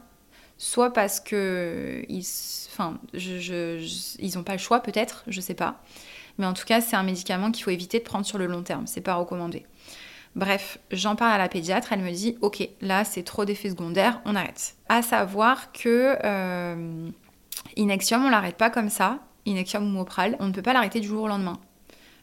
soit 0.58 0.92
parce 0.92 1.20
que 1.20 2.04
ils, 2.08 2.26
enfin, 2.72 2.98
ils 3.12 4.32
n'ont 4.34 4.42
pas 4.42 4.52
le 4.52 4.58
choix 4.58 4.80
peut-être, 4.80 5.24
je 5.28 5.38
ne 5.38 5.42
sais 5.42 5.54
pas. 5.54 5.80
Mais 6.38 6.46
en 6.46 6.52
tout 6.52 6.64
cas, 6.64 6.80
c'est 6.80 6.96
un 6.96 7.02
médicament 7.02 7.50
qu'il 7.50 7.64
faut 7.64 7.70
éviter 7.70 7.98
de 7.98 8.04
prendre 8.04 8.26
sur 8.26 8.38
le 8.38 8.46
long 8.46 8.62
terme. 8.62 8.86
C'est 8.86 9.00
pas 9.00 9.14
recommandé. 9.14 9.64
Bref, 10.34 10.78
j'en 10.90 11.14
parle 11.14 11.32
à 11.32 11.38
la 11.38 11.48
pédiatre, 11.48 11.92
elle 11.92 12.00
me 12.00 12.10
dit 12.10 12.36
ok, 12.40 12.68
là 12.80 13.04
c'est 13.04 13.22
trop 13.22 13.44
d'effets 13.44 13.70
secondaires, 13.70 14.20
on 14.24 14.34
arrête. 14.34 14.74
À 14.88 15.00
savoir 15.00 15.70
que 15.70 16.18
Inexium, 17.76 18.24
on 18.24 18.30
l'arrête 18.30 18.56
pas 18.56 18.70
comme 18.70 18.90
ça. 18.90 19.20
Inexium 19.46 19.84
ou 19.84 19.90
Mopral, 19.90 20.36
on 20.40 20.46
ne 20.46 20.52
peut 20.52 20.62
pas 20.62 20.72
l'arrêter 20.72 21.00
du 21.00 21.08
jour 21.08 21.22
au 21.22 21.28
lendemain. 21.28 21.60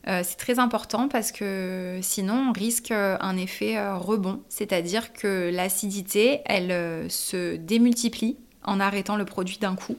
Euh, 0.08 0.22
c'est 0.24 0.38
très 0.38 0.58
important 0.58 1.08
parce 1.08 1.32
que 1.32 2.00
sinon 2.02 2.50
on 2.50 2.52
risque 2.54 2.92
euh, 2.92 3.18
un 3.20 3.38
effet 3.38 3.78
euh, 3.78 3.96
rebond, 3.98 4.42
c'est-à-dire 4.50 5.14
que 5.14 5.52
l'acidité, 5.54 6.42
elle 6.46 7.10
se 7.12 7.56
démultiplie 7.56 8.38
en 8.64 8.80
arrêtant 8.80 9.16
le 9.16 9.26
produit 9.26 9.60
d'un 9.60 9.76
coup. 9.76 9.98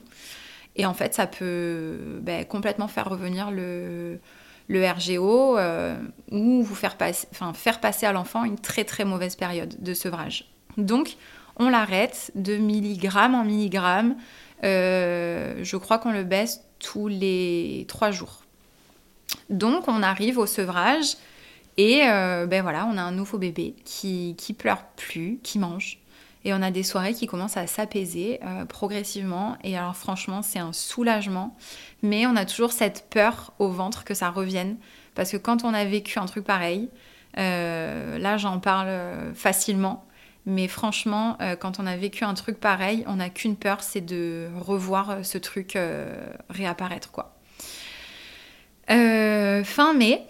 Et 0.75 0.85
en 0.85 0.93
fait, 0.93 1.13
ça 1.13 1.27
peut 1.27 2.19
ben, 2.21 2.45
complètement 2.45 2.87
faire 2.87 3.09
revenir 3.09 3.51
le, 3.51 4.19
RGO 4.69 5.57
ou 6.31 6.63
vous 6.63 6.75
faire, 6.75 6.97
passer, 6.97 8.05
à 8.05 8.11
l'enfant 8.11 8.43
une 8.43 8.57
très 8.57 8.83
très 8.83 9.05
mauvaise 9.05 9.35
période 9.35 9.75
de 9.79 9.93
sevrage. 9.93 10.49
Donc, 10.77 11.17
on 11.57 11.69
l'arrête 11.69 12.31
de 12.33 12.57
milligrammes 12.57 13.35
en 13.35 13.43
milligrammes 13.43 14.15
euh, 14.63 15.55
je 15.61 15.77
crois 15.77 15.99
qu'on 15.99 16.11
le 16.11 16.23
baisse 16.23 16.61
tous 16.79 17.07
les 17.07 17.85
trois 17.87 18.11
jours. 18.11 18.43
Donc 19.49 19.87
on 19.87 20.01
arrive 20.01 20.37
au 20.37 20.45
sevrage 20.45 21.17
et 21.77 22.03
euh, 22.05 22.45
ben 22.45 22.61
voilà, 22.61 22.87
on 22.91 22.97
a 22.97 23.01
un 23.01 23.11
nouveau 23.11 23.37
bébé 23.37 23.75
qui 23.83 24.35
pleure 24.57 24.83
plus, 24.95 25.39
qui 25.43 25.59
mange. 25.59 25.99
Et 26.45 26.53
on 26.53 26.61
a 26.61 26.71
des 26.71 26.83
soirées 26.83 27.13
qui 27.13 27.27
commencent 27.27 27.57
à 27.57 27.67
s'apaiser 27.67 28.39
euh, 28.43 28.65
progressivement. 28.65 29.57
Et 29.63 29.77
alors 29.77 29.95
franchement, 29.95 30.41
c'est 30.41 30.59
un 30.59 30.73
soulagement. 30.73 31.55
Mais 32.01 32.25
on 32.27 32.35
a 32.35 32.45
toujours 32.45 32.71
cette 32.71 33.07
peur 33.09 33.53
au 33.59 33.69
ventre 33.69 34.03
que 34.03 34.13
ça 34.13 34.29
revienne. 34.29 34.77
Parce 35.15 35.31
que 35.31 35.37
quand 35.37 35.63
on 35.63 35.73
a 35.73 35.85
vécu 35.85 36.19
un 36.19 36.25
truc 36.25 36.45
pareil, 36.45 36.89
là 37.35 38.37
j'en 38.37 38.59
parle 38.59 38.89
facilement. 39.35 40.05
Mais 40.45 40.67
franchement, 40.67 41.37
euh, 41.41 41.55
quand 41.55 41.79
on 41.79 41.87
a 41.87 41.95
vécu 41.95 42.25
un 42.25 42.33
truc 42.33 42.59
pareil, 42.59 43.03
on 43.07 43.15
n'a 43.15 43.29
qu'une 43.29 43.55
peur, 43.55 43.81
c'est 43.81 44.01
de 44.01 44.49
revoir 44.59 45.09
euh, 45.09 45.23
ce 45.23 45.37
truc 45.37 45.75
euh, 45.75 46.25
réapparaître, 46.49 47.11
fin 48.87 49.93
mai, 49.93 50.21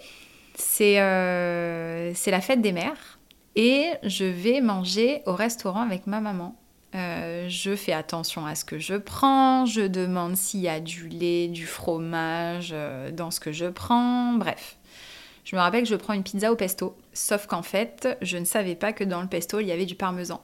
c'est 0.54 0.94
la 0.96 2.40
fête 2.40 2.60
des 2.60 2.72
mères 2.72 3.13
et 3.56 3.90
je 4.02 4.24
vais 4.24 4.60
manger 4.60 5.22
au 5.26 5.34
restaurant 5.34 5.82
avec 5.82 6.06
ma 6.06 6.20
maman. 6.20 6.56
je 6.92 7.74
fais 7.76 7.92
attention 7.92 8.46
à 8.46 8.54
ce 8.54 8.64
que 8.64 8.78
je 8.78 8.94
prends, 8.94 9.66
je 9.66 9.82
demande 9.82 10.36
s'il 10.36 10.60
y 10.60 10.68
a 10.68 10.80
du 10.80 11.08
lait, 11.08 11.48
du 11.48 11.66
fromage 11.66 12.74
dans 13.12 13.30
ce 13.30 13.40
que 13.40 13.52
je 13.52 13.66
prends, 13.66 14.34
bref. 14.34 14.78
Je 15.44 15.56
me 15.56 15.60
rappelle 15.60 15.82
que 15.82 15.88
je 15.88 15.96
prends 15.96 16.14
une 16.14 16.22
pizza 16.22 16.50
au 16.50 16.56
pesto, 16.56 16.96
sauf 17.12 17.46
qu'en 17.46 17.62
fait, 17.62 18.16
je 18.22 18.38
ne 18.38 18.44
savais 18.44 18.74
pas 18.74 18.92
que 18.92 19.04
dans 19.04 19.20
le 19.20 19.28
pesto, 19.28 19.60
il 19.60 19.66
y 19.66 19.72
avait 19.72 19.86
du 19.86 19.94
parmesan. 19.94 20.42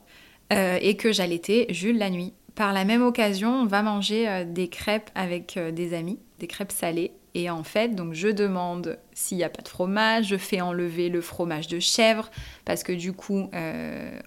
Euh, 0.53 0.79
et 0.81 0.97
que 0.97 1.13
j'allaitais 1.13 1.67
Jules 1.71 1.99
la 1.99 2.11
nuit. 2.11 2.35
Par 2.57 2.73
la 2.73 2.85
même 2.85 3.03
occasion, 3.03 3.51
on 3.63 3.67
va 3.67 3.83
manger 3.83 4.29
euh, 4.29 4.45
des 4.45 4.69
crêpes 4.69 5.11
avec 5.15 5.57
euh, 5.57 5.71
des 5.71 5.95
amis, 5.95 6.19
des 6.41 6.49
crêpes 6.49 6.73
salées. 6.73 7.13
Et 7.35 7.49
en 7.49 7.63
fait, 7.63 7.95
donc 7.95 8.13
je 8.13 8.29
demande 8.29 8.99
s'il 9.13 9.37
n'y 9.37 9.45
a 9.45 9.49
pas 9.49 9.63
de 9.63 9.69
fromage, 9.69 10.27
je 10.27 10.37
fais 10.37 10.61
enlever 10.61 11.09
le 11.09 11.21
fromage 11.21 11.69
de 11.69 11.79
chèvre, 11.79 12.31
parce 12.65 12.83
que 12.83 12.93
du 12.93 13.13
coup, 13.13 13.49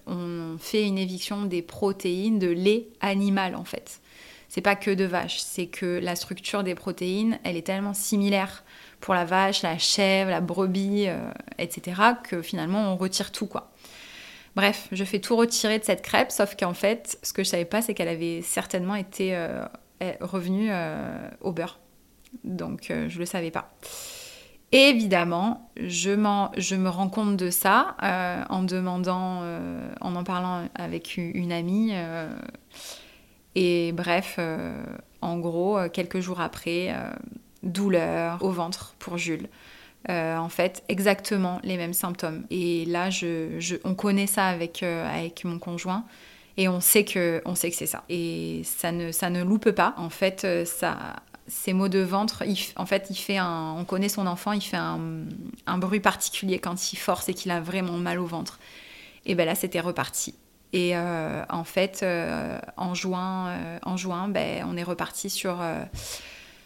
on 0.08 0.58
fait 0.58 0.84
une 0.88 0.98
éviction 0.98 1.44
des 1.44 1.62
protéines 1.62 2.40
de 2.40 2.48
lait 2.48 2.88
animal 3.02 3.56
en 3.56 3.66
fait. 3.66 4.00
C'est 4.54 4.62
pas 4.62 4.76
que 4.76 4.92
de 4.92 5.04
vache, 5.04 5.40
c'est 5.40 5.66
que 5.66 6.00
la 6.00 6.16
structure 6.16 6.62
des 6.62 6.76
protéines, 6.76 7.40
elle 7.44 7.58
est 7.58 7.66
tellement 7.66 7.96
similaire 7.96 8.64
pour 9.00 9.16
la 9.16 9.26
vache, 9.26 9.64
la 9.64 9.80
chèvre, 9.80 10.30
la 10.30 10.42
brebis, 10.42 11.06
euh, 11.08 11.18
etc., 11.58 12.00
que 12.24 12.44
finalement 12.44 12.94
on 12.94 12.96
retire 12.96 13.32
tout 13.32 13.48
quoi. 13.48 13.72
Bref, 14.56 14.90
je 14.92 15.04
fais 15.06 15.18
tout 15.18 15.36
retirer 15.36 15.80
de 15.80 15.84
cette 15.84 16.04
crêpe, 16.04 16.32
sauf 16.32 16.56
qu'en 16.56 16.76
fait, 16.76 17.18
ce 17.24 17.34
que 17.34 17.44
je 17.44 17.50
savais 17.50 17.66
pas, 17.66 17.82
c'est 17.82 17.96
qu'elle 17.96 18.08
avait 18.08 18.44
certainement 18.44 18.94
été 18.94 19.36
euh, 19.36 19.66
revenue 20.22 20.68
euh, 20.70 21.28
au 21.42 21.52
beurre. 21.52 21.80
Donc 22.44 22.92
je 23.08 23.20
le 23.20 23.26
savais 23.26 23.52
pas. 23.52 23.74
Évidemment, 24.72 25.70
je, 25.78 26.10
me 26.12 26.90
rends 26.90 27.10
compte 27.10 27.38
de 27.38 27.52
ça 27.52 27.96
en 28.50 28.64
demandant, 28.64 29.44
en 30.02 30.16
en 30.16 30.24
parlant 30.24 30.68
avec 30.74 31.18
une 31.18 31.52
amie. 31.52 31.94
et 33.54 33.92
bref, 33.92 34.40
en 35.22 35.38
gros, 35.38 35.78
quelques 35.94 36.22
jours 36.22 36.42
après, 36.42 36.92
douleur 37.62 38.44
au 38.44 38.50
ventre 38.50 38.96
pour 38.98 39.18
Jules. 39.18 39.48
Euh, 40.10 40.36
en 40.36 40.50
fait, 40.50 40.84
exactement 40.90 41.60
les 41.64 41.78
mêmes 41.78 41.94
symptômes. 41.94 42.46
Et 42.50 42.86
là, 42.86 43.10
on 43.86 43.96
connaît 43.96 44.28
ça 44.28 44.48
avec, 44.48 44.84
euh, 44.84 45.30
mon 45.46 45.60
conjoint 45.60 46.06
et 46.58 46.68
on 46.68 46.82
sait 46.82 47.06
que, 47.06 47.42
c'est 47.56 47.86
ça. 47.86 48.04
Et 48.10 48.62
ça 48.66 48.92
ne, 48.92 49.12
ça 49.12 49.30
ne 49.30 49.44
loupe 49.44 49.72
pas. 49.72 49.94
En 49.98 50.10
fait, 50.10 50.44
euh, 50.44 50.66
ça, 50.66 50.98
ces 51.48 51.74
maux 51.74 51.90
de 51.90 52.00
ventre, 52.00 52.44
en 52.76 52.86
fait, 52.86 53.08
il 53.10 53.16
fait 53.16 53.40
on 53.42 53.84
connaît 53.86 54.10
son 54.10 54.28
enfant, 54.28 54.52
il 54.52 54.62
fait 54.62 54.78
un, 54.78 55.78
bruit 55.78 56.00
particulier 56.00 56.60
quand 56.60 56.94
il 56.94 56.98
force 56.98 57.30
et 57.30 57.34
qu'il 57.34 57.52
a 57.52 57.60
vraiment 57.60 57.98
mal 57.98 58.20
au 58.20 58.26
ventre. 58.26 58.60
Et 59.26 59.36
ben 59.36 59.46
là, 59.46 59.56
c'était 59.56 59.80
reparti. 59.80 60.36
Et 60.72 60.96
en 60.98 61.64
fait, 61.64 62.06
en 62.78 62.94
juin, 62.94 63.80
en 63.84 63.98
juin 63.98 64.28
ben, 64.28 64.66
on 64.68 64.78
est 64.78 64.84
reparti 64.84 65.30
sur 65.30 65.62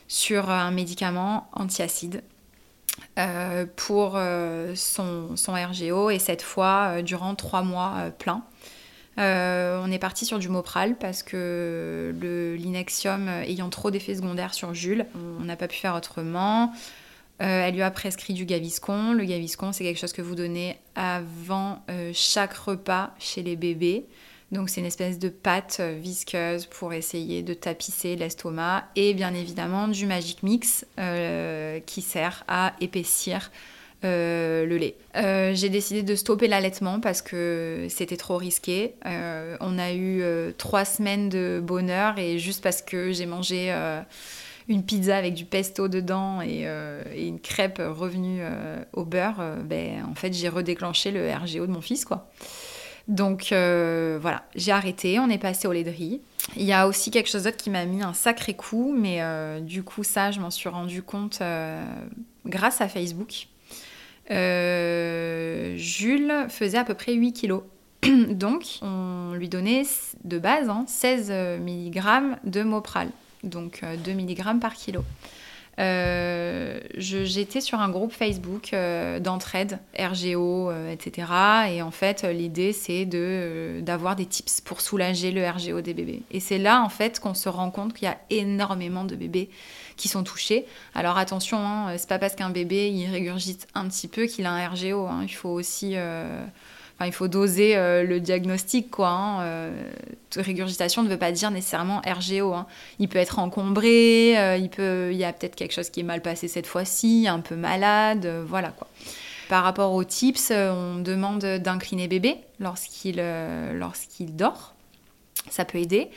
sur 0.07 0.49
un 0.49 0.71
médicament 0.71 1.49
antiacide 1.53 2.23
euh, 3.19 3.65
pour 3.75 4.13
euh, 4.15 4.73
son, 4.75 5.35
RGO 5.47 6.09
et 6.09 6.19
cette 6.19 6.41
fois 6.41 6.97
euh, 6.97 7.01
durant 7.01 7.35
trois 7.35 7.61
mois 7.61 8.11
pleins. 8.17 8.43
On 9.17 9.91
est 9.91 9.99
parti 9.99 10.25
sur 10.25 10.39
du 10.39 10.49
Mopral 10.49 10.95
parce 10.97 11.23
que 11.23 12.13
le 12.19 12.55
l'Inexium 12.55 13.27
ayant 13.27 13.69
trop 13.69 13.91
d'effets 13.91 14.15
secondaires 14.15 14.53
sur 14.53 14.73
Jules, 14.73 15.05
on 15.39 15.43
n'a 15.43 15.55
pas 15.55 15.67
pu 15.67 15.77
faire 15.77 15.95
autrement. 15.95 16.71
elle 17.39 17.73
lui 17.73 17.81
a 17.81 17.91
prescrit 17.91 18.33
du 18.33 18.45
Gaviscon. 18.45 19.13
Le 19.13 19.25
Gaviscon, 19.25 19.71
c'est 19.71 19.83
quelque 19.83 19.99
chose 19.99 20.13
que 20.13 20.21
vous 20.21 20.35
donnez 20.35 20.77
avant 20.95 21.83
chaque 22.13 22.53
repas 22.53 23.11
chez 23.19 23.41
les 23.43 23.55
bébés. 23.55 24.05
Donc 24.51 24.69
c'est 24.69 24.79
une 24.79 24.87
espèce 24.87 25.19
de 25.19 25.29
pâte 25.29 25.81
visqueuse 25.81 26.67
pour 26.67 26.93
essayer 26.93 27.41
de 27.41 27.53
tapisser 27.53 28.15
l'estomac 28.15 28.85
et 28.95 29.13
bien 29.13 29.33
évidemment 29.33 29.87
du 29.87 30.05
Magic 30.05 30.41
Mix 30.43 30.85
qui 31.85 32.01
sert 32.01 32.43
à 32.47 32.73
épaissir 32.79 33.51
euh, 34.03 34.67
le 34.67 34.77
lait. 34.77 34.95
Euh, 35.15 35.55
j'ai 35.55 35.69
décidé 35.69 36.03
de 36.03 36.13
stopper 36.13 36.47
l'allaitement 36.47 36.99
parce 36.99 37.23
que 37.23 37.87
c'était 37.89 38.17
trop 38.17 38.37
risqué. 38.37 38.93
Euh, 39.07 39.57
on 39.59 39.79
a 39.79 39.91
eu 39.93 40.21
trois 40.57 40.85
semaines 40.85 41.29
de 41.29 41.59
bonheur 41.63 42.19
et 42.19 42.37
juste 42.37 42.61
parce 42.61 42.83
que 42.83 43.11
j'ai 43.11 43.25
mangé 43.25 43.73
une 44.67 44.83
pizza 44.83 45.17
avec 45.17 45.33
du 45.33 45.45
pesto 45.45 45.87
dedans 45.87 46.41
et, 46.43 46.67
une 47.15 47.39
crêpe 47.39 47.79
revenue 47.79 48.41
au 48.93 49.03
beurre, 49.03 49.41
ben, 49.63 50.05
en 50.09 50.13
fait 50.13 50.31
j'ai 50.31 50.49
redéclenché 50.49 51.09
le 51.09 51.31
RGO 51.31 51.65
de 51.65 51.71
mon 51.71 51.81
fils. 51.81 52.05
Donc 53.07 53.47
voilà, 53.49 54.43
j'ai 54.55 54.71
arrêté, 54.71 55.17
on 55.19 55.29
est 55.29 55.39
passé 55.39 55.67
au 55.67 55.71
lait 55.71 55.83
de 55.83 55.89
riz. 55.89 56.21
Il 56.55 56.65
y 56.65 56.73
a 56.73 56.87
aussi 56.87 57.09
quelque 57.09 57.29
chose 57.29 57.43
d'autre 57.43 57.57
qui 57.57 57.71
m'a 57.71 57.85
mis 57.85 58.03
un 58.03 58.13
sacré 58.13 58.53
coup, 58.53 58.95
mais 58.95 59.21
du 59.61 59.81
coup 59.81 60.03
ça 60.03 60.29
je 60.29 60.39
m'en 60.39 60.51
suis 60.51 60.69
rendu 60.69 61.01
compte 61.01 61.41
grâce 62.45 62.79
à 62.79 62.87
Facebook. 62.87 63.47
Euh, 64.31 65.75
Jules 65.77 66.47
faisait 66.49 66.77
à 66.77 66.83
peu 66.83 66.93
près 66.93 67.13
8 67.13 67.33
kilos. 67.33 67.63
Donc, 68.29 68.79
on 68.81 69.33
lui 69.33 69.49
donnait 69.49 69.83
de 70.23 70.37
base 70.37 70.69
16 70.85 71.31
hein, 71.31 71.57
mg 71.57 72.37
de 72.43 72.63
Mopral, 72.63 73.09
donc 73.43 73.81
2 73.81 74.11
euh, 74.11 74.15
mg 74.15 74.59
par 74.59 74.73
kilo. 74.73 75.03
Euh, 75.79 76.79
j'étais 76.95 77.61
sur 77.61 77.79
un 77.79 77.89
groupe 77.89 78.11
Facebook 78.11 78.75
d'entraide, 79.19 79.77
RGO, 79.97 80.71
etc. 80.91 81.27
Et 81.71 81.81
en 81.83 81.91
fait, 81.91 82.23
l'idée, 82.23 82.73
c'est 82.73 83.05
d'avoir 83.81 84.15
des 84.15 84.25
tips 84.25 84.61
pour 84.61 84.81
soulager 84.81 85.31
le 85.31 85.47
RGO 85.47 85.81
des 85.81 85.93
bébés. 85.93 86.23
Et 86.31 86.39
c'est 86.39 86.57
là, 86.57 86.81
en 86.81 86.89
fait, 86.89 87.19
qu'on 87.19 87.35
se 87.35 87.47
rend 87.47 87.69
compte 87.69 87.93
qu'il 87.93 88.07
y 88.07 88.11
a 88.11 88.17
énormément 88.31 89.03
de 89.03 89.15
bébés 89.15 89.49
qui 89.97 90.07
sont 90.07 90.23
touchés. 90.23 90.65
Alors 90.95 91.17
attention, 91.17 91.57
hein, 91.57 91.97
c'est 91.97 92.07
pas 92.07 92.19
parce 92.19 92.35
qu'un 92.35 92.51
bébé 92.51 92.89
il 92.89 93.09
régurgite 93.09 93.67
un 93.75 93.87
petit 93.87 94.07
peu 94.07 94.25
qu'il 94.25 94.45
a 94.45 94.51
un 94.51 94.67
RGO. 94.69 95.07
Hein. 95.07 95.21
Il 95.23 95.33
faut 95.33 95.49
aussi, 95.49 95.93
euh, 95.95 96.45
il 97.05 97.11
faut 97.11 97.27
doser 97.27 97.75
euh, 97.75 98.03
le 98.03 98.19
diagnostic 98.19 98.89
quoi. 98.89 99.09
Hein. 99.09 99.41
Euh, 99.41 99.91
régurgitation 100.37 101.03
ne 101.03 101.09
veut 101.09 101.17
pas 101.17 101.31
dire 101.31 101.51
nécessairement 101.51 102.01
RGO. 102.05 102.55
Il 102.99 103.09
peut 103.09 103.19
être 103.19 103.39
encombré, 103.39 104.57
il 104.57 104.69
peut, 104.69 105.09
il 105.11 105.17
y 105.17 105.25
a 105.25 105.33
peut-être 105.33 105.55
quelque 105.55 105.73
chose 105.73 105.89
qui 105.89 105.99
est 105.99 106.03
mal 106.03 106.21
passé 106.21 106.47
cette 106.47 106.67
fois-ci, 106.67 107.27
un 107.27 107.39
peu 107.39 107.55
malade, 107.55 108.27
voilà 108.47 108.69
quoi. 108.69 108.87
Par 109.49 109.63
rapport 109.63 109.93
aux 109.93 110.03
tips, 110.03 110.51
on 110.51 110.99
demande 110.99 111.39
d'incliner 111.39 112.07
bébé 112.09 112.35
lorsqu'il 112.59 113.23
lorsqu'il 113.73 114.35
dort. 114.35 114.75
Ça 115.49 115.63
peut 115.63 115.77
aider. 115.77 116.09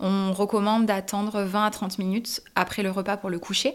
On 0.00 0.32
recommande 0.32 0.86
d'attendre 0.86 1.42
20 1.42 1.64
à 1.66 1.70
30 1.70 1.98
minutes 1.98 2.42
après 2.54 2.82
le 2.82 2.90
repas 2.90 3.16
pour 3.16 3.30
le 3.30 3.38
coucher 3.38 3.74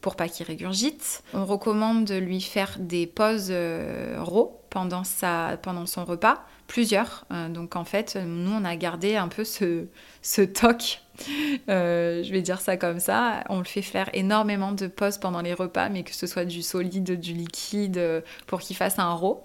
pour 0.00 0.16
pas 0.16 0.28
qu'il 0.28 0.46
régurgite. 0.46 1.22
On 1.34 1.44
recommande 1.44 2.04
de 2.04 2.14
lui 2.14 2.40
faire 2.40 2.76
des 2.78 3.06
pauses 3.06 3.48
euh, 3.50 4.22
pendant, 4.70 5.04
sa, 5.04 5.58
pendant 5.62 5.86
son 5.86 6.04
repas, 6.04 6.44
plusieurs. 6.66 7.24
Euh, 7.32 7.48
donc 7.48 7.76
en 7.76 7.84
fait, 7.84 8.16
nous, 8.16 8.52
on 8.52 8.64
a 8.64 8.76
gardé 8.76 9.16
un 9.16 9.28
peu 9.28 9.44
ce, 9.44 9.86
toc, 10.44 11.02
euh, 11.68 12.22
je 12.22 12.30
vais 12.30 12.42
dire 12.42 12.60
ça 12.60 12.76
comme 12.76 13.00
ça. 13.00 13.42
On 13.48 13.58
le 13.58 13.64
fait 13.64 13.82
faire 13.82 14.08
énormément 14.12 14.72
de 14.72 14.86
pauses 14.86 15.18
pendant 15.18 15.40
les 15.40 15.54
repas, 15.54 15.88
mais 15.88 16.02
que 16.04 16.14
ce 16.14 16.26
soit 16.26 16.44
du 16.44 16.62
solide, 16.62 17.18
du 17.18 17.32
liquide, 17.32 18.22
pour 18.46 18.60
qu'il 18.60 18.76
fasse 18.76 18.98
un 18.98 19.12
RAW. 19.12 19.44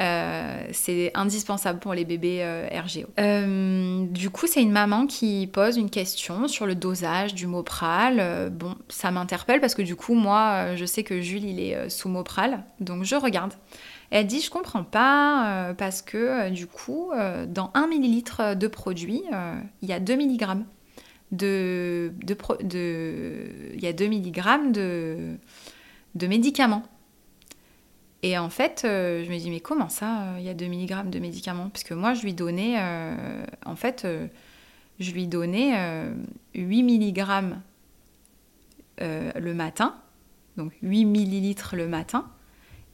Euh, 0.00 0.68
c'est 0.70 1.10
indispensable 1.14 1.80
pour 1.80 1.92
les 1.92 2.04
bébés 2.04 2.38
euh, 2.42 2.68
RGO. 2.72 3.08
Euh, 3.18 4.06
du 4.06 4.30
coup, 4.30 4.46
c'est 4.46 4.62
une 4.62 4.70
maman 4.70 5.06
qui 5.06 5.48
pose 5.52 5.76
une 5.76 5.90
question 5.90 6.46
sur 6.46 6.66
le 6.66 6.76
dosage 6.76 7.34
du 7.34 7.48
Mopral. 7.48 8.50
bon, 8.52 8.76
ça 8.88 9.10
m'interpelle 9.10 9.60
parce 9.60 9.74
que 9.74 9.82
du 9.82 9.96
coup, 9.96 10.14
moi, 10.14 10.76
je 10.76 10.84
sais 10.84 11.02
que 11.02 11.20
Jules, 11.20 11.44
il 11.44 11.60
est 11.60 11.88
sous 11.88 12.08
Mopral, 12.08 12.64
donc 12.80 13.04
je 13.04 13.16
regarde. 13.16 13.54
Elle 14.10 14.26
dit 14.26 14.40
je 14.40 14.50
comprends 14.50 14.84
pas 14.84 15.74
parce 15.76 16.00
que 16.00 16.48
du 16.48 16.66
coup 16.66 17.10
dans 17.46 17.70
1 17.74 17.88
millilitre 17.88 18.56
de 18.56 18.66
produit 18.66 19.22
il 19.82 19.88
y 19.88 19.92
a 19.92 20.00
2 20.00 20.16
mg 20.16 20.64
de, 21.30 22.14
de, 22.24 23.74
il 23.74 23.82
y 23.82 23.86
a 23.86 23.92
2 23.92 24.06
mg 24.06 24.72
de, 24.72 25.36
de 26.14 26.26
médicaments. 26.26 26.84
Et 28.22 28.36
en 28.36 28.50
fait, 28.50 28.82
euh, 28.84 29.24
je 29.24 29.30
me 29.30 29.38
dis, 29.38 29.50
mais 29.50 29.60
comment 29.60 29.88
ça, 29.88 30.22
euh, 30.22 30.36
il 30.38 30.44
y 30.44 30.48
a 30.48 30.54
2 30.54 30.66
mg 30.66 31.08
de 31.08 31.18
médicaments? 31.18 31.70
Parce 31.70 31.84
que 31.84 31.94
moi, 31.94 32.14
je 32.14 32.22
lui 32.22 32.34
donnais, 32.34 32.74
euh, 32.78 33.44
en 33.64 33.76
fait, 33.76 34.06
je 34.98 35.12
lui 35.12 35.28
donnais 35.28 36.04
8 36.54 36.82
mg 36.82 37.54
le 39.00 39.52
matin, 39.54 39.94
donc 40.56 40.72
8 40.82 41.04
ml 41.04 41.76
le 41.76 41.88
matin, 41.88 42.28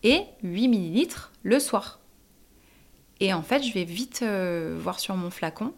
et 0.03 0.21
8 0.43 0.69
ml 0.69 1.15
le 1.43 1.59
soir. 1.59 2.01
Et 3.21 3.33
en 3.33 3.43
fait, 3.43 3.63
je 3.63 3.73
vais 3.73 3.85
vite 3.85 4.23
voir 4.23 5.01
sur 5.01 5.17
mon 5.17 5.31
flacon, 5.31 5.73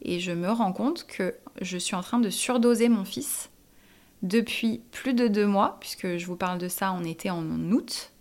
et 0.00 0.18
je 0.18 0.32
me 0.32 0.50
rends 0.50 0.72
compte 0.72 1.06
que 1.06 1.34
je 1.60 1.76
suis 1.76 1.94
en 1.96 2.00
train 2.00 2.20
de 2.20 2.30
surdoser 2.30 2.88
mon 2.88 3.04
fils 3.04 3.50
depuis 4.22 4.80
plus 4.90 5.12
de 5.12 5.28
deux 5.28 5.46
mois, 5.46 5.76
puisque 5.80 6.16
je 6.16 6.26
vous 6.26 6.36
parle 6.36 6.58
de 6.58 6.68
ça, 6.68 6.92
on 6.92 7.04
était 7.04 7.30
en 7.30 7.44
août 7.70 8.12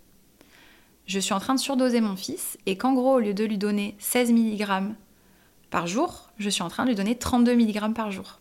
je 1.08 1.20
suis 1.20 1.34
en 1.34 1.40
train 1.40 1.56
de 1.56 1.60
surdoser 1.60 2.02
mon 2.02 2.16
fils 2.16 2.58
et 2.66 2.78
qu'en 2.78 2.94
gros, 2.94 3.16
au 3.16 3.20
lieu 3.20 3.34
de 3.34 3.46
lui 3.46 3.58
donner 3.58 3.96
16 4.00 4.32
mg 4.34 4.94
par 5.70 5.88
jour, 5.88 6.30
je 6.38 6.50
suis 6.50 6.64
en 6.64 6.70
train 6.70 6.84
de 6.84 6.90
lui 6.90 6.96
donner 6.96 7.16
32 7.16 7.56
mg 7.56 7.94
par 7.94 8.12
jour. 8.12 8.40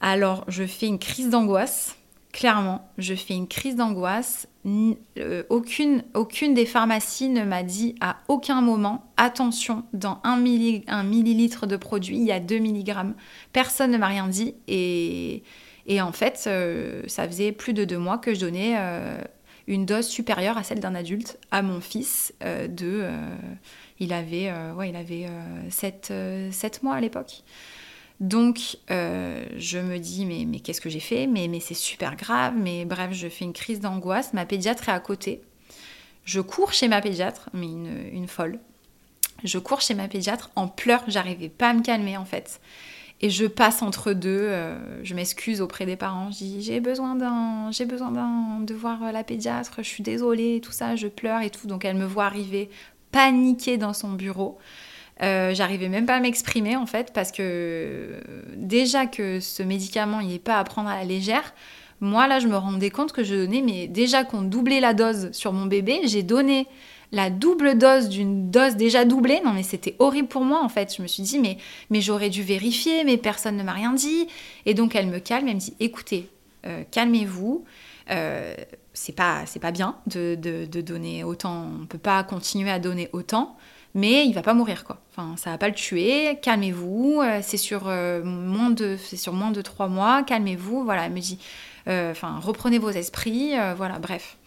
Alors, 0.00 0.44
je 0.48 0.64
fais 0.64 0.86
une 0.86 0.98
crise 0.98 1.30
d'angoisse. 1.30 1.96
Clairement, 2.32 2.90
je 2.98 3.14
fais 3.14 3.34
une 3.34 3.46
crise 3.46 3.76
d'angoisse. 3.76 4.48
Euh, 4.66 5.44
aucune, 5.48 6.02
aucune 6.14 6.54
des 6.54 6.66
pharmacies 6.66 7.28
ne 7.28 7.44
m'a 7.44 7.62
dit 7.62 7.94
à 8.00 8.16
aucun 8.26 8.60
moment 8.60 9.12
attention, 9.16 9.84
dans 9.92 10.20
1, 10.24 10.38
millilitre 10.38 11.66
de 11.66 11.76
produit, 11.76 12.16
il 12.16 12.24
y 12.24 12.32
a 12.32 12.40
2 12.40 12.58
mg. 12.58 13.14
Personne 13.52 13.92
ne 13.92 13.98
m'a 13.98 14.08
rien 14.08 14.26
dit. 14.26 14.54
Et, 14.66 15.42
en 16.00 16.12
fait, 16.12 16.44
euh, 16.48 17.02
ça 17.06 17.28
faisait 17.28 17.52
plus 17.52 17.74
de 17.74 17.84
deux 17.84 17.98
mois 17.98 18.18
que 18.18 18.34
je 18.34 18.40
donnais 18.40 18.74
euh, 18.78 19.18
une 19.66 19.86
dose 19.86 20.06
supérieure 20.06 20.58
à 20.58 20.62
celle 20.62 20.80
d'un 20.80 20.94
adulte 20.94 21.38
à 21.50 21.62
mon 21.62 21.80
fils 21.80 22.34
euh, 22.42 22.68
de... 22.68 23.00
Euh, 23.02 23.34
il 24.00 24.12
avait, 24.12 24.48
euh, 24.48 24.74
ouais, 24.74 24.88
il 24.88 24.96
avait 24.96 25.28
7, 25.70 26.12
7 26.50 26.82
mois 26.82 26.96
à 26.96 27.00
l'époque. 27.00 27.42
Donc, 28.18 28.78
je 28.88 29.78
me 29.78 29.98
dis, 29.98 30.26
mais, 30.26 30.44
mais 30.44 30.58
qu'est-ce 30.58 30.80
que 30.80 30.90
j'ai 30.90 31.00
fait? 31.00 31.28
Mais, 31.28 31.46
mais 31.46 31.60
c'est 31.60 31.74
super 31.74 32.16
grave. 32.16 32.54
Mais 32.56 32.84
bref, 32.84 33.12
je 33.12 33.28
fais 33.28 33.44
une 33.44 33.52
crise 33.52 33.78
d'angoisse. 33.78 34.32
Ma 34.32 34.44
pédiatre 34.44 34.88
est 34.88 34.92
à 34.92 34.98
côté. 34.98 35.42
Je 36.24 36.40
cours 36.40 36.72
chez 36.72 36.88
ma 36.88 37.00
pédiatre, 37.00 37.48
mais 37.52 37.66
une, 37.66 38.08
une 38.12 38.26
folle. 38.26 38.58
Je 39.44 39.58
cours 39.58 39.80
chez 39.80 39.94
ma 39.94 40.08
pédiatre 40.08 40.50
en 40.56 40.66
pleurs. 40.66 41.04
J'arrivais 41.06 41.48
pas 41.48 41.70
à 41.70 41.72
me 41.72 41.82
calmer, 41.82 42.16
en 42.16 42.24
fait. 42.24 42.60
Et 43.24 43.30
je 43.30 43.46
passe 43.46 43.82
entre 43.82 44.12
deux, 44.14 44.40
euh, 44.42 44.76
je 45.04 45.14
m'excuse 45.14 45.60
auprès 45.60 45.86
des 45.86 45.94
parents, 45.94 46.32
je 46.32 46.38
dis 46.38 46.62
j'ai 46.62 46.80
besoin 46.80 47.14
d'un, 47.14 47.70
j'ai 47.70 47.84
besoin 47.84 48.10
d'un, 48.10 48.58
de 48.60 48.74
voir 48.74 49.12
la 49.12 49.22
pédiatre, 49.22 49.74
je 49.78 49.88
suis 49.88 50.02
désolée, 50.02 50.60
tout 50.60 50.72
ça, 50.72 50.96
je 50.96 51.06
pleure 51.06 51.40
et 51.40 51.50
tout. 51.50 51.68
Donc 51.68 51.84
elle 51.84 51.96
me 51.96 52.04
voit 52.04 52.24
arriver 52.24 52.68
paniquée 53.12 53.78
dans 53.78 53.92
son 53.92 54.10
bureau. 54.12 54.58
Euh, 55.22 55.54
j'arrivais 55.54 55.88
même 55.88 56.04
pas 56.04 56.16
à 56.16 56.20
m'exprimer 56.20 56.74
en 56.74 56.86
fait 56.86 57.12
parce 57.12 57.30
que 57.30 58.20
déjà 58.56 59.06
que 59.06 59.38
ce 59.38 59.62
médicament 59.62 60.20
n'est 60.20 60.40
pas 60.40 60.58
à 60.58 60.64
prendre 60.64 60.88
à 60.88 60.96
la 60.96 61.04
légère, 61.04 61.54
moi 62.00 62.26
là 62.26 62.40
je 62.40 62.48
me 62.48 62.56
rendais 62.56 62.90
compte 62.90 63.12
que 63.12 63.22
je 63.22 63.36
donnais, 63.36 63.62
mais 63.62 63.86
déjà 63.86 64.24
qu'on 64.24 64.42
doublait 64.42 64.80
la 64.80 64.94
dose 64.94 65.30
sur 65.30 65.52
mon 65.52 65.66
bébé, 65.66 66.00
j'ai 66.06 66.24
donné 66.24 66.66
la 67.12 67.28
double 67.28 67.76
dose 67.76 68.08
d'une 68.08 68.50
dose 68.50 68.76
déjà 68.76 69.04
doublée. 69.04 69.40
Non, 69.44 69.52
mais 69.52 69.62
c'était 69.62 69.94
horrible 69.98 70.28
pour 70.28 70.42
moi 70.42 70.62
en 70.64 70.68
fait. 70.68 70.94
Je 70.96 71.02
me 71.02 71.06
suis 71.06 71.22
dit, 71.22 71.38
mais, 71.38 71.58
mais 71.90 72.00
j'aurais 72.00 72.30
dû 72.30 72.42
vérifier, 72.42 73.04
mais 73.04 73.18
personne 73.18 73.56
ne 73.56 73.62
m'a 73.62 73.72
rien 73.72 73.92
dit. 73.92 74.26
Et 74.66 74.74
donc 74.74 74.96
elle 74.96 75.06
me 75.06 75.18
calme, 75.18 75.46
elle 75.46 75.54
me 75.54 75.60
dit, 75.60 75.74
écoutez, 75.78 76.28
euh, 76.66 76.82
calmez-vous. 76.90 77.64
Euh, 78.10 78.54
c'est 78.94 79.14
pas, 79.14 79.42
c'est 79.46 79.60
pas 79.60 79.70
bien 79.70 79.96
de, 80.06 80.64
donner 80.66 81.22
autant. 81.22 81.68
On 81.82 81.86
peut 81.86 81.98
pas 81.98 82.24
continuer 82.24 82.70
à 82.70 82.78
donner 82.78 83.08
autant. 83.12 83.56
Mais 83.94 84.24
il 84.24 84.32
va 84.32 84.40
pas 84.40 84.54
mourir 84.54 84.84
quoi. 84.84 85.02
Enfin, 85.10 85.36
ça 85.36 85.50
va 85.50 85.58
pas 85.58 85.68
le 85.68 85.74
tuer. 85.74 86.38
Calmez-vous. 86.40 87.20
Euh, 87.22 87.40
c'est 87.42 87.58
sur 87.58 87.84
moins 87.84 88.70
de, 88.70 88.96
c'est 88.96 89.18
sur 89.18 89.34
moins 89.34 89.50
de 89.50 89.60
trois 89.60 89.88
mois. 89.88 90.22
Calmez-vous. 90.22 90.82
Voilà. 90.82 91.04
Elle 91.04 91.12
me 91.12 91.20
dit, 91.20 91.38
enfin, 91.86 92.38
reprenez 92.40 92.78
vos 92.78 92.90
esprits. 92.90 93.52
voilà. 93.76 93.98
Bref. 93.98 94.38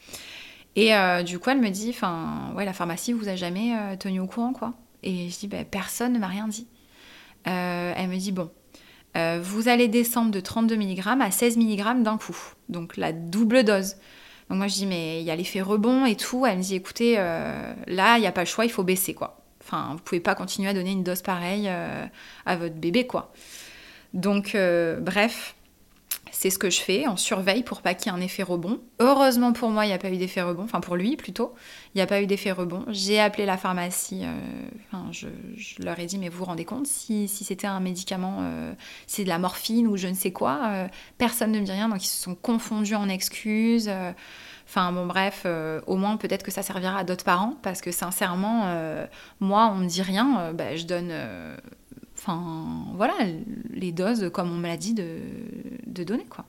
Et 0.76 0.94
euh, 0.94 1.24
du 1.24 1.40
coup, 1.40 1.50
elle 1.50 1.62
me 1.62 1.70
dit, 1.70 1.90
enfin, 1.90 2.52
ouais, 2.56 2.66
la 2.66 2.74
pharmacie 2.74 3.14
vous 3.14 3.30
a 3.30 3.36
jamais 3.36 3.76
euh, 3.78 3.96
tenu 3.96 4.20
au 4.20 4.28
courant, 4.28 4.54
quoi. 4.54 4.74
Et 5.04 5.30
je 5.30 5.40
dis, 5.40 5.48
ben, 5.48 5.66
personne 5.66 6.14
ne 6.14 6.20
m'a 6.20 6.28
rien 6.28 6.48
dit. 6.48 6.68
Euh, 7.48 7.94
elle 7.96 8.10
me 8.10 8.18
dit, 8.18 8.32
bon, 8.32 8.52
vous 9.42 9.70
allez 9.70 9.88
descendre 9.88 10.32
de 10.32 10.42
32 10.42 10.76
mg 10.76 11.02
à 11.22 11.32
16 11.32 11.58
mg 11.58 12.04
d'un 12.04 12.18
coup. 12.18 12.36
Donc 12.68 12.98
la 12.98 13.14
double 13.14 13.64
dose. 13.64 13.96
Donc 14.50 14.58
moi, 14.58 14.68
je 14.68 14.74
dis, 14.74 14.86
mais 14.86 15.22
il 15.22 15.26
y 15.26 15.32
a 15.32 15.36
l'effet 15.36 15.62
rebond 15.62 16.06
et 16.06 16.16
tout. 16.16 16.46
Elle 16.46 16.58
me 16.58 16.64
dit, 16.64 16.76
écoutez, 16.76 17.16
là, 17.16 18.18
il 18.18 18.22
n'y 18.22 18.28
a 18.28 18.34
pas 18.34 18.42
le 18.42 18.48
choix, 18.48 18.66
il 18.66 18.72
faut 18.72 18.84
baisser, 18.84 19.14
quoi. 19.14 19.42
Enfin, 19.64 19.92
vous 19.94 20.04
pouvez 20.04 20.20
pas 20.20 20.36
continuer 20.36 20.70
à 20.70 20.74
donner 20.74 20.92
une 20.92 21.04
dose 21.04 21.22
pareille 21.22 21.70
à 21.70 22.56
votre 22.58 22.76
bébé, 22.76 23.08
quoi. 23.08 23.32
Donc, 24.14 24.58
bref, 25.00 25.56
c'est 26.38 26.50
ce 26.50 26.60
que 26.60 26.70
je 26.70 26.82
fais, 26.82 27.08
on 27.08 27.16
surveille 27.16 27.64
pour 27.64 27.82
pas 27.82 27.94
qu'il 27.94 28.12
y 28.12 28.16
ait 28.16 28.18
un 28.18 28.22
effet 28.22 28.44
rebond. 28.44 28.82
Heureusement 29.00 29.54
pour 29.54 29.70
moi, 29.70 29.86
il 29.86 29.88
n'y 29.88 29.94
a 29.94 29.98
pas 29.98 30.10
eu 30.10 30.18
d'effet 30.18 30.42
rebond, 30.42 30.64
enfin 30.64 30.82
pour 30.82 30.98
lui 30.98 31.16
plutôt, 31.16 31.54
il 31.94 31.98
n'y 31.98 32.02
a 32.02 32.08
pas 32.08 32.22
eu 32.22 32.28
d'effet 32.28 32.52
rebond. 32.52 32.84
J'ai 32.90 33.22
appelé 33.22 33.46
la 33.46 33.56
pharmacie, 33.56 34.24
euh, 34.26 34.98
je, 35.12 35.28
leur 35.82 35.98
ai 35.98 36.06
dit, 36.06 36.18
mais 36.18 36.28
vous 36.28 36.40
vous 36.40 36.46
rendez 36.46 36.66
compte, 36.66 36.88
si, 36.88 37.30
c'était 37.30 37.68
un 37.68 37.80
médicament, 37.80 38.40
euh, 38.42 38.74
c'est 39.08 39.24
de 39.24 39.30
la 39.30 39.40
morphine 39.40 39.88
ou 39.88 39.96
je 39.96 40.08
ne 40.08 40.14
sais 40.14 40.32
quoi, 40.32 40.60
euh, 40.66 40.88
personne 41.18 41.54
ne 41.54 41.60
me 41.60 41.64
dit 41.64 41.72
rien, 41.72 41.88
donc 41.88 42.04
ils 42.04 42.10
se 42.10 42.22
sont 42.22 42.36
confondus 42.36 42.96
en 42.96 43.08
excuses. 43.08 43.90
Enfin 44.68 44.92
bon 44.92 45.06
bref, 45.06 45.46
au 45.86 45.96
moins 45.96 46.18
peut-être 46.18 46.44
que 46.44 46.52
ça 46.52 46.64
servira 46.64 46.98
à 46.98 47.04
d'autres 47.04 47.24
parents 47.24 47.56
parce 47.62 47.82
que 47.82 47.92
sincèrement, 47.92 48.66
moi 49.40 49.72
on 49.72 49.76
me 49.76 49.88
dit 49.88 50.02
rien, 50.02 50.52
bah, 50.54 50.76
je 50.76 50.86
donne 50.86 51.14
Enfin, 52.28 52.88
voilà, 52.96 53.14
les 53.70 53.92
doses 53.92 54.32
comme 54.34 54.52
on 54.52 54.56
me 54.56 54.66
l'a 54.66 54.78
dit 54.78 54.96
de, 54.96 56.04
donner, 56.04 56.26
quoi. 56.26 56.46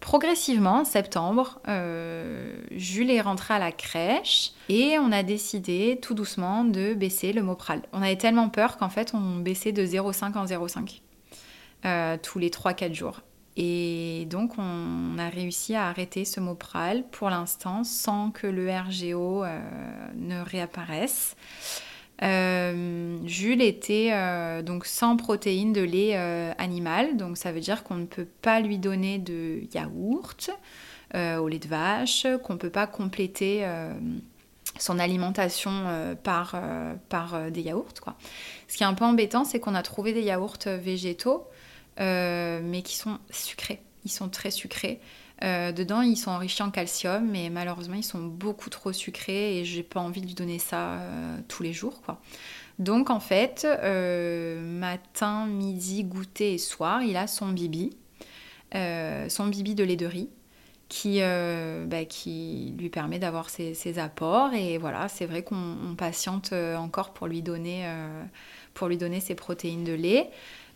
Progressivement, 0.00 0.80
en 0.80 0.84
septembre, 0.84 1.62
euh, 1.68 2.54
Jules 2.70 3.10
est 3.10 3.22
rentré 3.22 3.54
à 3.54 3.58
la 3.58 3.72
crèche 3.72 4.52
et 4.68 4.98
on 4.98 5.10
a 5.10 5.22
décidé 5.22 5.98
tout 6.02 6.12
doucement 6.12 6.64
de 6.64 6.92
baisser 6.92 7.32
le 7.32 7.42
Mopral. 7.42 7.80
On 7.94 8.02
avait 8.02 8.16
tellement 8.16 8.50
peur 8.50 8.76
qu'en 8.76 8.90
fait 8.90 9.12
on 9.14 9.36
baissait 9.36 9.72
de 9.72 9.84
0,5 9.84 10.36
en 10.36 10.44
0,5 10.44 11.00
euh, 11.86 12.18
tous 12.22 12.38
les 12.38 12.50
3-4 12.50 12.92
jours. 12.92 13.22
Et 13.56 14.26
donc, 14.30 14.58
on 14.58 15.16
a 15.18 15.28
réussi 15.28 15.74
à 15.74 15.86
arrêter 15.86 16.24
ce 16.24 16.40
Mopral 16.40 17.04
pour 17.10 17.30
l'instant 17.30 17.84
sans 17.84 18.30
que 18.30 18.48
le 18.48 18.68
RGO 18.68 19.44
euh, 19.44 19.60
ne 20.16 20.42
réapparaisse. 20.42 21.36
Euh, 22.22 23.18
Jules 23.26 23.62
était 23.62 24.10
euh, 24.12 24.62
donc 24.62 24.86
sans 24.86 25.16
protéines 25.16 25.72
de 25.72 25.82
lait 25.82 26.16
animal, 26.58 27.16
donc 27.16 27.36
ça 27.36 27.52
veut 27.52 27.60
dire 27.60 27.84
qu'on 27.84 27.96
ne 27.96 28.06
peut 28.06 28.26
pas 28.42 28.60
lui 28.60 28.78
donner 28.78 29.18
de 29.18 29.62
yaourt 29.72 30.50
au 31.14 31.46
lait 31.46 31.60
de 31.60 31.68
vache, 31.68 32.26
qu'on 32.42 32.54
ne 32.54 32.58
peut 32.58 32.70
pas 32.70 32.88
compléter 32.88 33.64
son 34.80 34.98
alimentation 34.98 36.16
par, 36.24 36.56
des 37.52 37.60
yaourts. 37.60 37.94
Ce 38.66 38.76
qui 38.76 38.82
est 38.82 38.86
un 38.86 38.94
peu 38.94 39.04
embêtant, 39.04 39.44
c'est 39.44 39.60
qu'on 39.60 39.76
a 39.76 39.82
trouvé 39.82 40.12
des 40.12 40.22
yaourts 40.22 40.58
végétaux 40.66 41.46
euh, 42.00 42.60
mais 42.62 42.82
qui 42.82 42.96
sont 42.96 43.18
sucrés. 43.30 43.80
Ils 44.04 44.10
sont 44.10 44.28
très 44.28 44.50
sucrés. 44.50 45.00
Euh, 45.42 45.72
dedans, 45.72 46.00
ils 46.00 46.16
sont 46.16 46.30
enrichis 46.30 46.62
en 46.62 46.70
calcium, 46.70 47.28
mais 47.28 47.50
malheureusement, 47.50 47.94
ils 47.94 48.04
sont 48.04 48.22
beaucoup 48.22 48.70
trop 48.70 48.92
sucrés 48.92 49.58
et 49.58 49.64
j'ai 49.64 49.82
pas 49.82 50.00
envie 50.00 50.20
de 50.20 50.26
lui 50.26 50.34
donner 50.34 50.58
ça 50.58 50.94
euh, 50.94 51.38
tous 51.48 51.62
les 51.62 51.72
jours, 51.72 52.02
quoi. 52.02 52.20
Donc, 52.80 53.10
en 53.10 53.20
fait, 53.20 53.64
matin, 53.64 55.46
midi, 55.46 56.02
goûter 56.02 56.54
et 56.54 56.58
soir, 56.58 57.02
il 57.02 57.16
a 57.16 57.28
son 57.28 57.50
bibi, 57.50 57.96
son 58.72 59.46
bibi 59.46 59.76
de 59.76 59.84
lait 59.84 59.96
de 59.96 60.06
riz. 60.06 60.28
Qui, 60.88 61.20
bah, 61.20 61.98
lui 61.98 62.88
permet 62.90 63.18
d'avoir 63.18 63.48
ses, 63.48 63.74
ses, 63.74 63.98
apports 63.98 64.52
et 64.52 64.78
voilà 64.78 65.08
c'est 65.08 65.24
vrai 65.24 65.42
qu'on 65.42 65.96
patiente 65.96 66.52
encore 66.52 67.14
pour 67.14 67.26
lui 67.26 67.42
donner 67.42 67.88
pour 68.74 68.88
lui 68.88 68.96
donner 68.96 69.18
ses 69.18 69.34
protéines 69.34 69.82
de 69.82 69.94
lait 69.94 70.30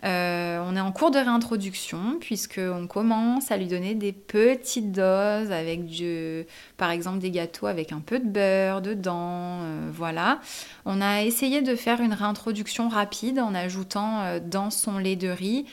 euh, 0.04 0.62
on 0.64 0.76
est 0.76 0.80
en 0.80 0.92
cours 0.92 1.10
de 1.10 1.18
réintroduction 1.18 2.18
puisqu'on 2.20 2.86
commence 2.86 3.50
à 3.50 3.56
lui 3.56 3.66
donner 3.66 3.94
des 3.94 4.12
petites 4.12 4.92
doses 4.92 5.50
avec 5.50 5.86
du, 5.86 6.44
par 6.76 6.90
exemple 6.90 7.18
des 7.18 7.32
gâteaux 7.32 7.66
avec 7.66 7.90
un 7.92 8.00
peu 8.00 8.20
de 8.20 8.28
beurre 8.28 8.80
dedans, 8.80 9.60
euh, 9.62 9.90
voilà. 9.92 10.40
On 10.84 11.00
a 11.00 11.22
essayé 11.22 11.62
de 11.62 11.74
faire 11.74 12.00
une 12.00 12.12
réintroduction 12.12 12.88
rapide 12.88 13.40
en 13.40 13.54
ajoutant 13.54 14.22
euh, 14.22 14.40
dans 14.40 14.70
son 14.70 14.98
lait 14.98 15.16
de 15.16 15.28
riz 15.28 15.66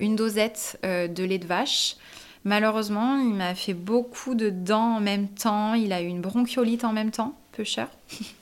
une 0.00 0.16
dosette 0.16 0.80
de 0.82 1.24
lait 1.24 1.38
de 1.38 1.46
vache. 1.46 1.96
Malheureusement, 2.44 3.18
il 3.18 3.34
m'a 3.34 3.54
fait 3.54 3.74
beaucoup 3.74 4.34
de 4.34 4.50
dents 4.50 4.96
en 4.96 5.00
même 5.00 5.28
temps. 5.28 5.74
Il 5.74 5.92
a 5.92 6.02
eu 6.02 6.06
une 6.06 6.20
bronchiolite 6.20 6.84
en 6.84 6.92
même 6.92 7.12
temps, 7.12 7.36
peu 7.52 7.62
cher. 7.62 7.88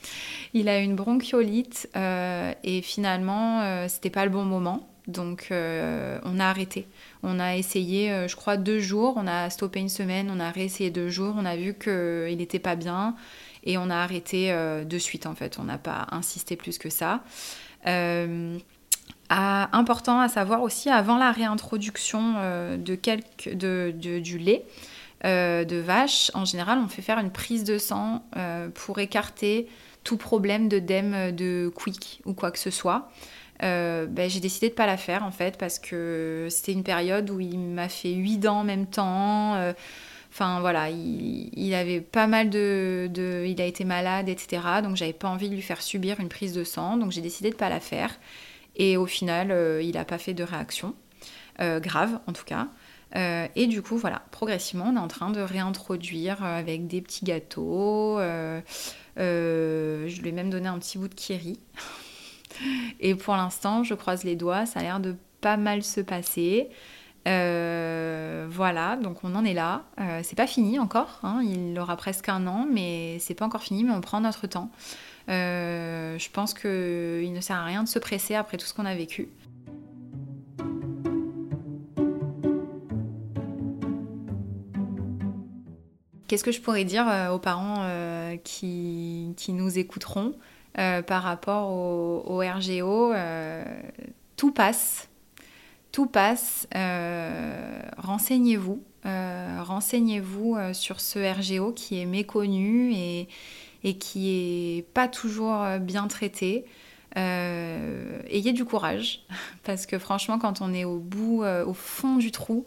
il 0.54 0.70
a 0.70 0.80
eu 0.80 0.84
une 0.84 0.96
bronchiolite 0.96 1.90
et 1.94 2.82
finalement, 2.82 3.86
c'était 3.88 4.08
pas 4.08 4.24
le 4.24 4.30
bon 4.30 4.44
moment. 4.44 4.87
Donc 5.08 5.48
euh, 5.50 6.18
on 6.24 6.38
a 6.38 6.44
arrêté. 6.44 6.86
On 7.22 7.40
a 7.40 7.56
essayé, 7.56 8.12
euh, 8.12 8.28
je 8.28 8.36
crois, 8.36 8.58
deux 8.58 8.78
jours, 8.78 9.14
on 9.16 9.26
a 9.26 9.48
stoppé 9.48 9.80
une 9.80 9.88
semaine, 9.88 10.30
on 10.30 10.38
a 10.38 10.50
réessayé 10.50 10.90
deux 10.90 11.08
jours, 11.08 11.34
on 11.36 11.46
a 11.46 11.56
vu 11.56 11.74
qu'il 11.74 12.36
n'était 12.36 12.58
pas 12.58 12.76
bien 12.76 13.16
et 13.64 13.78
on 13.78 13.88
a 13.88 13.96
arrêté 13.96 14.52
euh, 14.52 14.84
de 14.84 14.98
suite 14.98 15.24
en 15.26 15.34
fait. 15.34 15.58
On 15.58 15.64
n'a 15.64 15.78
pas 15.78 16.06
insisté 16.12 16.56
plus 16.56 16.76
que 16.78 16.90
ça. 16.90 17.22
important 19.30 20.20
à 20.20 20.28
savoir 20.28 20.62
aussi, 20.62 20.90
avant 20.90 21.16
la 21.16 21.32
réintroduction 21.32 22.34
de 22.76 22.94
quelques, 22.94 23.48
du 23.54 24.38
lait, 24.38 24.66
de 25.24 25.80
vache, 25.80 26.30
en 26.34 26.44
général, 26.44 26.78
on 26.84 26.88
fait 26.88 27.02
faire 27.02 27.18
une 27.18 27.30
prise 27.30 27.64
de 27.64 27.78
sang 27.78 28.24
pour 28.74 28.98
écarter 28.98 29.68
tout 30.04 30.18
problème 30.18 30.68
de 30.68 30.78
dème 30.78 31.32
de 31.34 31.72
quick 31.74 32.20
ou 32.26 32.34
quoi 32.34 32.50
que 32.50 32.58
ce 32.58 32.70
soit. 32.70 33.10
Euh, 33.62 34.06
ben, 34.06 34.30
j'ai 34.30 34.40
décidé 34.40 34.68
de 34.68 34.74
pas 34.74 34.86
la 34.86 34.96
faire 34.96 35.24
en 35.24 35.32
fait 35.32 35.58
parce 35.58 35.78
que 35.78 36.46
c'était 36.50 36.72
une 36.72 36.84
période 36.84 37.28
où 37.30 37.40
il 37.40 37.58
m'a 37.58 37.88
fait 37.88 38.12
8 38.12 38.38
dents 38.38 38.60
en 38.60 38.64
même 38.64 38.86
temps. 38.86 39.54
Euh, 39.56 39.72
enfin 40.30 40.60
voilà, 40.60 40.90
il, 40.90 41.74
avait 41.74 42.00
pas 42.00 42.26
mal 42.26 42.50
de, 42.50 43.44
Il 43.46 43.60
a 43.60 43.64
été 43.64 43.84
malade, 43.84 44.28
etc. 44.28 44.62
Donc 44.82 44.96
j'avais 44.96 45.12
pas 45.12 45.28
envie 45.28 45.48
de 45.48 45.54
lui 45.54 45.62
faire 45.62 45.82
subir 45.82 46.20
une 46.20 46.28
prise 46.28 46.52
de 46.54 46.64
sang. 46.64 46.96
Donc 46.96 47.10
j'ai 47.12 47.20
décidé 47.20 47.50
de 47.50 47.56
pas 47.56 47.68
la 47.68 47.80
faire. 47.80 48.18
Et 48.76 48.96
au 48.96 49.06
final, 49.06 49.50
euh, 49.50 49.82
il 49.82 49.94
n'a 49.94 50.04
pas 50.04 50.18
fait 50.18 50.34
de 50.34 50.44
réaction. 50.44 50.94
grave 51.58 52.20
en 52.28 52.32
tout 52.32 52.44
cas. 52.44 52.68
et 53.14 53.66
du 53.66 53.82
coup, 53.82 53.96
voilà, 53.96 54.22
progressivement, 54.30 54.86
on 54.92 54.96
est 54.96 55.00
en 55.00 55.08
train 55.08 55.30
de 55.30 55.40
réintroduire 55.40 56.44
avec 56.44 56.86
des 56.86 57.00
petits 57.02 57.24
gâteaux. 57.24 58.18
je 59.16 60.20
lui 60.20 60.28
ai 60.28 60.32
même 60.32 60.50
donné 60.50 60.68
un 60.68 60.78
petit 60.78 60.98
bout 60.98 61.08
de 61.08 61.14
kiri 61.14 61.58
et 63.00 63.14
pour 63.14 63.34
l'instant, 63.36 63.84
je 63.84 63.94
croise 63.94 64.24
les 64.24 64.36
doigts, 64.36 64.66
ça 64.66 64.80
a 64.80 64.82
l'air 64.82 65.00
de 65.00 65.16
pas 65.40 65.56
mal 65.56 65.82
se 65.82 66.00
passer. 66.00 66.68
Euh, 67.26 68.46
voilà, 68.50 68.96
donc 68.96 69.22
on 69.24 69.34
en 69.34 69.44
est 69.44 69.54
là. 69.54 69.84
Euh, 70.00 70.20
c'est 70.22 70.36
pas 70.36 70.46
fini 70.46 70.78
encore, 70.78 71.20
hein. 71.22 71.42
il 71.44 71.78
aura 71.78 71.96
presque 71.96 72.28
un 72.28 72.46
an, 72.46 72.66
mais 72.70 73.18
c'est 73.18 73.34
pas 73.34 73.44
encore 73.44 73.62
fini, 73.62 73.84
mais 73.84 73.92
on 73.92 74.00
prend 74.00 74.20
notre 74.20 74.46
temps. 74.46 74.70
Euh, 75.28 76.18
je 76.18 76.30
pense 76.30 76.54
qu'il 76.54 77.32
ne 77.32 77.40
sert 77.40 77.56
à 77.56 77.64
rien 77.64 77.82
de 77.82 77.88
se 77.88 77.98
presser 77.98 78.34
après 78.34 78.56
tout 78.56 78.66
ce 78.66 78.72
qu'on 78.72 78.86
a 78.86 78.94
vécu. 78.94 79.28
Qu'est-ce 86.28 86.44
que 86.44 86.52
je 86.52 86.60
pourrais 86.60 86.84
dire 86.84 87.06
aux 87.32 87.38
parents 87.38 87.88
qui, 88.44 89.32
qui, 89.36 89.52
nous 89.54 89.78
écouteront? 89.78 90.34
Euh, 90.78 91.02
par 91.02 91.22
rapport 91.22 91.70
au, 91.70 92.38
RGO, 92.40 93.12
euh, 93.12 93.64
tout 94.36 94.52
passe. 94.52 95.08
Tout 95.90 96.06
passe. 96.06 96.68
Euh, 96.74 97.80
renseignez-vous. 97.96 98.82
Renseignez-vous 99.04 100.56
sur 100.74 101.00
ce 101.00 101.18
RGO 101.18 101.72
qui 101.72 102.00
est 102.00 102.04
méconnu 102.04 102.92
et, 102.92 103.94
qui 103.98 104.76
est 104.78 104.82
pas 104.82 105.08
toujours 105.08 105.64
bien 105.80 106.06
traité. 106.08 106.66
ayez 107.16 108.52
du 108.52 108.66
courage 108.66 109.24
parce 109.64 109.86
que 109.86 109.98
franchement 109.98 110.38
quand 110.38 110.60
on 110.60 110.74
est 110.74 110.84
au 110.84 110.98
bout, 110.98 111.42
au 111.42 111.72
fond 111.72 112.16
du 112.16 112.30
trou, 112.32 112.66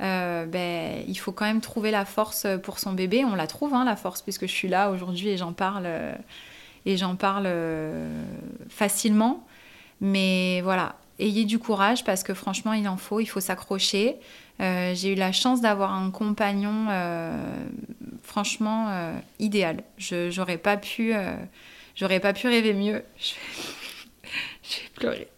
ben, 0.00 1.04
il 1.06 1.16
faut 1.16 1.32
quand 1.32 1.44
même 1.44 1.60
trouver 1.60 1.90
la 1.90 2.06
force 2.06 2.46
pour 2.62 2.78
son 2.78 2.94
bébé. 2.94 3.24
On 3.26 3.34
la 3.34 3.46
trouve, 3.46 3.74
hein, 3.74 3.84
la 3.84 3.96
force, 3.96 4.22
puisque 4.22 4.46
je 4.46 4.52
suis 4.52 4.68
là 4.68 4.90
aujourd'hui 4.90 5.28
et 5.28 5.36
j'en 5.36 5.52
parle 5.52 5.86
et 6.86 6.96
j'en 6.96 7.16
parle 7.16 7.44
euh, 7.46 8.24
facilement. 8.68 9.46
Mais 10.00 10.60
voilà, 10.62 10.96
ayez 11.18 11.44
du 11.44 11.58
courage 11.58 12.04
parce 12.04 12.22
que 12.22 12.34
franchement, 12.34 12.72
il 12.72 12.88
en 12.88 12.96
faut, 12.96 13.20
il 13.20 13.26
faut 13.26 13.40
s'accrocher. 13.40 14.16
Euh, 14.60 14.94
j'ai 14.94 15.12
eu 15.12 15.14
la 15.14 15.32
chance 15.32 15.60
d'avoir 15.60 15.92
un 15.94 16.10
compagnon 16.10 16.86
euh, 16.90 17.36
franchement 18.22 19.12
idéal. 19.38 19.82
Je 19.98 20.30
j'aurais 20.30 20.58
pas 20.58 20.76
pu 20.76 21.12
pas 22.20 22.32
pu 22.32 22.48
rêver 22.48 22.74
mieux. 22.74 23.02
Je 24.62 24.78
vais, 24.78 24.88
pleurer. 24.94 25.28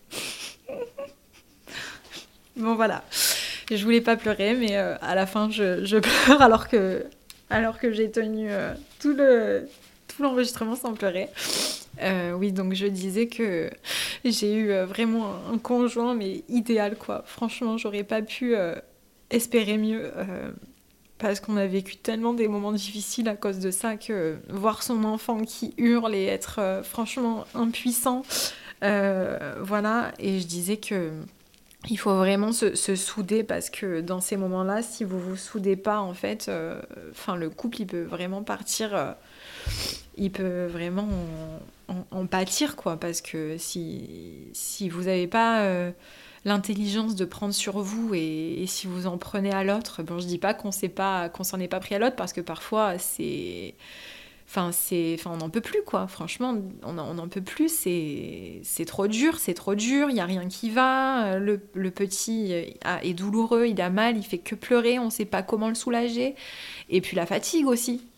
bon 2.57 2.75
voilà, 2.77 3.03
je 3.69 3.83
voulais 3.83 4.03
pas 4.03 4.17
pleurer, 4.17 4.55
mais 4.55 4.77
à 4.77 5.15
la 5.15 5.27
fin 5.27 5.51
je, 5.51 5.85
je, 5.85 5.97
pleure 5.97 6.43
alors 6.43 6.69
que 6.69 7.07
alors 7.51 7.79
que 7.79 7.91
j'ai 7.91 8.11
tenu 8.11 8.51
tout 9.01 9.15
le 9.15 9.67
l'enregistrement 10.21 10.77
sans 10.77 10.95
pleurer. 10.95 11.29
Euh, 12.03 12.33
oui, 12.33 12.53
donc 12.53 12.75
je 12.75 12.87
disais 12.87 13.27
que 13.27 13.71
j'ai 14.25 14.55
eu 14.55 14.71
euh, 14.71 14.87
vraiment 14.87 15.35
un 15.53 15.59
conjoint, 15.59 16.15
mais 16.15 16.43
idéal, 16.49 16.97
quoi. 16.97 17.23
Franchement, 17.27 17.79
j'aurais 17.79 18.05
pas 18.05 18.23
pu 18.23 18.57
euh, 18.57 18.75
espérer 19.31 19.79
mieux. 19.79 20.13
parce 21.19 21.41
qu'on 21.41 21.57
a 21.57 21.67
vécu 21.67 21.97
tellement 21.97 22.35
des 22.35 22.49
moments 22.49 22.73
difficiles 22.73 23.29
à 23.29 23.37
cause 23.37 23.59
de 23.59 23.71
ça 23.71 23.97
que 23.97 24.37
voir 24.49 24.83
son 24.83 25.05
enfant 25.05 25.43
qui 25.45 25.73
hurle 25.79 26.15
et 26.15 26.25
être 26.25 26.83
franchement 26.85 27.45
impuissant, 27.55 28.23
voilà. 28.83 30.13
Et 30.19 30.41
je 30.41 30.47
disais 30.47 30.77
que 30.77 31.11
il 31.91 31.99
faut 31.99 32.15
vraiment 32.17 32.53
se, 32.53 32.75
souder 32.75 33.45
parce 33.45 33.71
que 33.71 34.01
dans 34.01 34.21
ces 34.21 34.37
moments-là, 34.37 34.83
si 34.83 35.05
vous 35.05 35.19
vous 35.19 35.37
soudez 35.37 35.77
pas, 35.77 36.01
en 36.01 36.15
fait, 36.15 36.51
enfin 37.11 37.37
le 37.37 37.49
couple 37.49 37.83
il 37.83 37.87
peut 37.87 38.03
vraiment 38.03 38.43
partir, 38.43 39.17
il 40.17 40.31
peut 40.31 40.67
vraiment 40.67 41.09
en, 42.11 42.27
pâtir 42.27 42.77
quoi, 42.77 42.97
parce 42.97 43.21
que 43.21 43.57
si 43.59 44.49
si 44.53 44.89
vous 44.89 45.05
n'avez 45.05 45.27
pas 45.27 45.93
l'intelligence 46.45 47.15
de 47.15 47.25
prendre 47.25 47.55
sur 47.55 47.81
vous 47.81 48.15
et, 48.15 48.65
si 48.67 48.87
vous 48.87 49.07
en 49.07 49.19
prenez 49.19 49.53
à 49.53 49.65
l'autre, 49.65 50.03
bon, 50.03 50.19
je 50.19 50.27
dis 50.27 50.39
pas 50.39 50.55
qu'on 50.55 50.71
qu'on 50.71 51.45
s'en 51.45 51.61
est 51.61 51.69
pas 51.69 51.81
pris 51.81 51.95
à 51.95 51.99
l'autre 51.99 52.17
parce 52.17 52.33
que 52.33 52.41
parfois 52.41 52.99
c'est 52.99 53.75
enfin 54.47 54.69
enfin 54.69 55.31
on 55.33 55.39
n'en 55.39 55.51
peut 55.51 55.61
plus 55.61 55.83
quoi. 55.85 56.07
Franchement 56.07 56.57
on 56.83 56.93
n'en 56.93 57.29
peut 57.29 57.43
plus 57.43 57.69
c'est 57.71 58.85
trop 58.87 59.07
dur 59.09 59.39
c'est 59.39 59.55
trop 59.55 59.75
dur 59.75 60.11
il 60.11 60.17
y 60.17 60.21
a 60.21 60.27
rien 60.27 60.49
qui 60.49 60.71
va 60.71 61.39
le, 61.39 61.61
le 61.75 61.91
petit 61.91 62.53
est 62.53 63.15
douloureux 63.15 63.67
il 63.67 63.81
a 63.81 63.91
mal 63.91 64.17
il 64.17 64.25
fait 64.25 64.39
que 64.39 64.55
pleurer 64.55 64.99
on 64.99 65.11
sait 65.11 65.25
pas 65.25 65.43
comment 65.43 65.69
le 65.69 65.75
soulager. 65.75 66.35
Et 66.91 67.01
puis 67.01 67.17
la 67.17 67.27
fatigue 67.27 67.67
aussi. 67.67 68.03
euh, 68.03 68.14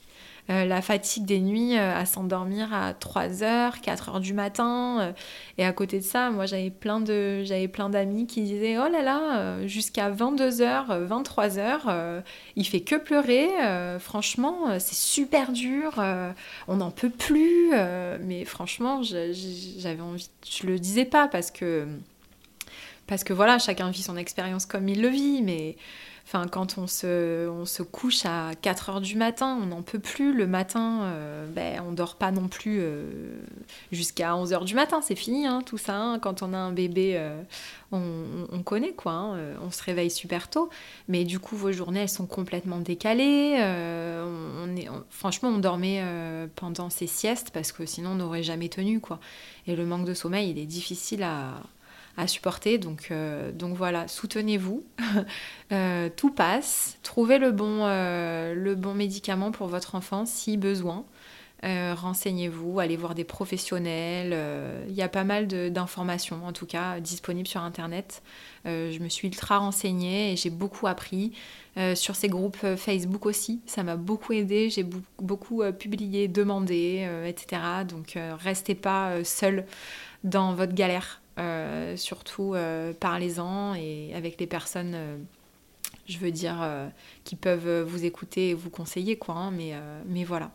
la 0.49 0.81
fatigue 0.83 1.25
des 1.25 1.41
nuits 1.41 1.77
euh, 1.77 1.95
à 1.97 2.07
s'endormir 2.07 2.73
à 2.73 2.93
3h, 2.93 3.81
4h 3.81 4.21
du 4.21 4.33
matin. 4.33 4.99
Euh, 5.01 5.13
et 5.59 5.65
à 5.65 5.73
côté 5.73 5.99
de 5.99 6.05
ça, 6.05 6.31
moi 6.31 6.47
j'avais 6.47 6.71
plein 6.71 7.01
de 7.01 7.43
j'avais 7.45 7.69
plein 7.69 7.89
d'amis 7.89 8.27
qui 8.27 8.43
disaient 8.43 8.79
"Oh 8.79 8.89
là 8.89 9.03
là, 9.03 9.67
jusqu'à 9.67 10.11
22h, 10.11 11.07
23h, 11.07 12.23
il 12.57 12.65
fait 12.67 12.81
que 12.81 12.97
pleurer. 12.97 13.49
franchement, 13.99 14.79
c'est 14.79 14.95
super 14.95 15.53
dur. 15.53 15.95
on 16.69 16.77
n'en 16.77 16.91
peut 16.91 17.11
plus." 17.11 17.73
mais 18.21 18.45
franchement, 18.45 19.03
j'avais 19.03 20.01
envie 20.01 20.29
je 20.49 20.67
le 20.67 20.79
disais 20.79 21.05
pas 21.05 21.29
parce 21.29 21.51
que 21.51 21.87
parce 23.07 23.25
que 23.25 23.33
voilà, 23.33 23.59
chacun 23.59 23.91
vit 23.91 24.03
son 24.03 24.17
expérience 24.17 24.67
comme 24.67 24.89
il 24.89 25.01
le 25.01 25.09
vit, 25.09 25.43
mais 25.43 25.77
Enfin, 26.27 26.49
quand 26.49 26.77
on 26.77 26.89
se, 26.89 27.49
on 27.49 27.67
se 27.67 27.85
couche 27.85 28.27
à 28.27 28.51
4 28.61 28.91
heures 28.91 29.01
du 29.01 29.15
matin, 29.15 29.57
on 29.63 29.67
n'en 29.67 29.83
peut 29.83 30.01
plus. 30.01 30.35
Le 30.35 30.49
matin, 30.49 31.03
euh, 31.05 31.47
ben, 31.47 31.81
on 31.87 31.93
dort 31.93 32.17
pas 32.17 32.33
non 32.33 32.49
plus 32.49 32.81
euh, 32.81 33.39
jusqu'à 33.93 34.35
11 34.35 34.53
heures 34.53 34.65
du 34.65 34.75
matin. 34.75 35.01
C'est 35.03 35.15
fini, 35.15 35.47
hein, 35.47 35.63
tout 35.65 35.79
ça. 35.79 35.97
Hein. 35.97 36.19
Quand 36.19 36.43
on 36.43 36.53
a 36.53 36.57
un 36.57 36.73
bébé, 36.73 37.13
euh, 37.15 37.41
on, 37.93 38.61
connaît, 38.65 38.93
quoi. 38.93 39.13
Hein. 39.13 39.39
On 39.63 39.71
se 39.71 39.81
réveille 39.85 40.11
super 40.11 40.51
tôt. 40.51 40.69
Mais 41.07 41.23
du 41.23 41.39
coup, 41.39 41.55
vos 41.55 41.71
journées, 41.71 42.01
elles 42.01 42.09
sont 42.09 42.27
complètement 42.27 42.81
décalées. 42.81 43.59
on, 43.61 44.77
est, 44.77 44.89
franchement, 45.11 45.51
on 45.51 45.59
dormait 45.59 46.03
pendant 46.57 46.91
ces 46.91 47.07
siestes 47.07 47.51
parce 47.53 47.71
que 47.71 47.87
sinon, 47.87 48.11
on 48.11 48.17
n'aurait 48.17 48.43
jamais 48.43 48.69
tenu, 48.69 48.99
quoi. 48.99 49.21
Et 49.69 49.77
le 49.77 49.87
manque 49.87 50.05
de 50.05 50.15
sommeil, 50.15 50.51
il 50.51 50.59
est 50.59 50.67
difficile 50.67 51.23
à 51.23 51.63
à 52.17 52.27
supporter. 52.27 52.79
Donc, 52.79 53.09
euh, 53.11 53.53
donc 53.53 53.77
voilà, 53.77 54.09
soutenez-vous. 54.09 54.85
Euh, 55.73 56.09
tout 56.15 56.31
passe. 56.31 56.97
Trouvez 57.03 57.39
le 57.39 57.51
bon, 57.51 57.81
euh, 57.81 58.55
le 58.55 58.77
bon 58.77 58.95
médicament 58.95 59.51
pour 59.51 59.67
votre 59.67 59.97
enfant 59.97 60.25
si 60.25 60.57
besoin. 60.57 61.05
Renseignez-vous, 61.65 62.79
allez 62.79 62.97
voir 62.97 63.17
des 63.17 63.25
professionnels. 63.25 64.37
Il 64.89 64.95
y 64.95 65.03
a 65.03 65.09
pas 65.09 65.25
mal 65.25 65.49
d'informations, 65.49 66.47
en 66.47 66.53
tout 66.53 66.67
cas, 66.67 67.01
disponibles 67.01 67.49
sur 67.49 67.63
Internet. 67.63 68.23
je 68.65 69.03
me 69.03 69.09
suis 69.09 69.27
ultra 69.27 69.59
renseignée 69.59 70.33
et 70.33 70.37
j'ai 70.37 70.51
beaucoup 70.51 70.87
appris. 70.87 71.33
sur 71.97 72.15
ces 72.15 72.29
groupes 72.29 72.65
Facebook 72.77 73.27
aussi, 73.27 73.61
ça 73.67 73.83
m'a 73.83 73.97
beaucoup 73.97 74.33
aidé. 74.33 74.71
J'ai 74.71 74.87
beaucoup 75.19 75.65
publié, 75.73 76.29
demandé, 76.29 77.09
etc. 77.27 77.63
Donc 77.89 78.17
restez 78.39 78.77
pas 78.77 79.25
seul 79.25 79.67
dans 80.23 80.55
votre 80.55 80.75
galère. 80.75 81.21
Euh, 81.39 81.97
surtout, 81.97 82.55
euh, 82.55 82.93
parlez-en 82.99 83.75
et 83.75 84.13
avec 84.15 84.41
les 84.41 84.47
personnes, 84.47 84.95
euh, 84.95 85.19
je 86.07 86.17
veux 86.19 86.31
dire, 86.31 86.57
qui 87.25 87.37
peuvent 87.37 87.83
vous 87.83 88.05
écouter 88.05 88.51
et 88.51 88.55
vous 88.55 88.71
conseiller, 88.71 89.17
quoi. 89.17 89.35
Hein, 89.35 89.51
mais, 89.51 90.25
voilà. 90.25 90.53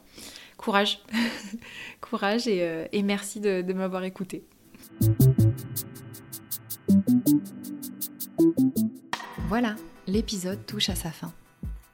Courage. 0.58 1.00
Courage 2.02 2.48
et, 2.48 3.04
merci 3.04 3.40
de, 3.40 3.62
de 3.62 3.74
m'avoir 3.74 4.04
écouté. 4.04 4.44
Voilà, 9.48 9.76
l'épisode 10.08 10.66
touche 10.66 10.90
à 10.90 10.96
sa 10.96 11.12
fin. 11.12 11.32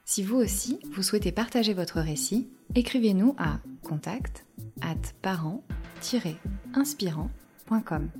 Si 0.04 0.22
vous 0.22 0.36
aussi, 0.36 0.78
vous 0.92 1.02
souhaitez 1.02 1.32
partager 1.32 1.74
votre 1.74 2.00
récit, 2.00 2.48
écrivez-nous 2.74 3.34
à 3.36 3.58
contact 3.82 4.46
at 4.80 4.94
parent-inspirant.com. 5.20 8.10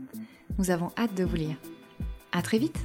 Nous 0.56 0.70
avons 0.70 0.90
hâte 0.96 1.14
de 1.14 1.24
vous 1.24 1.36
lire. 1.36 1.56
À 2.32 2.42
très 2.42 2.58
vite! 2.58 2.78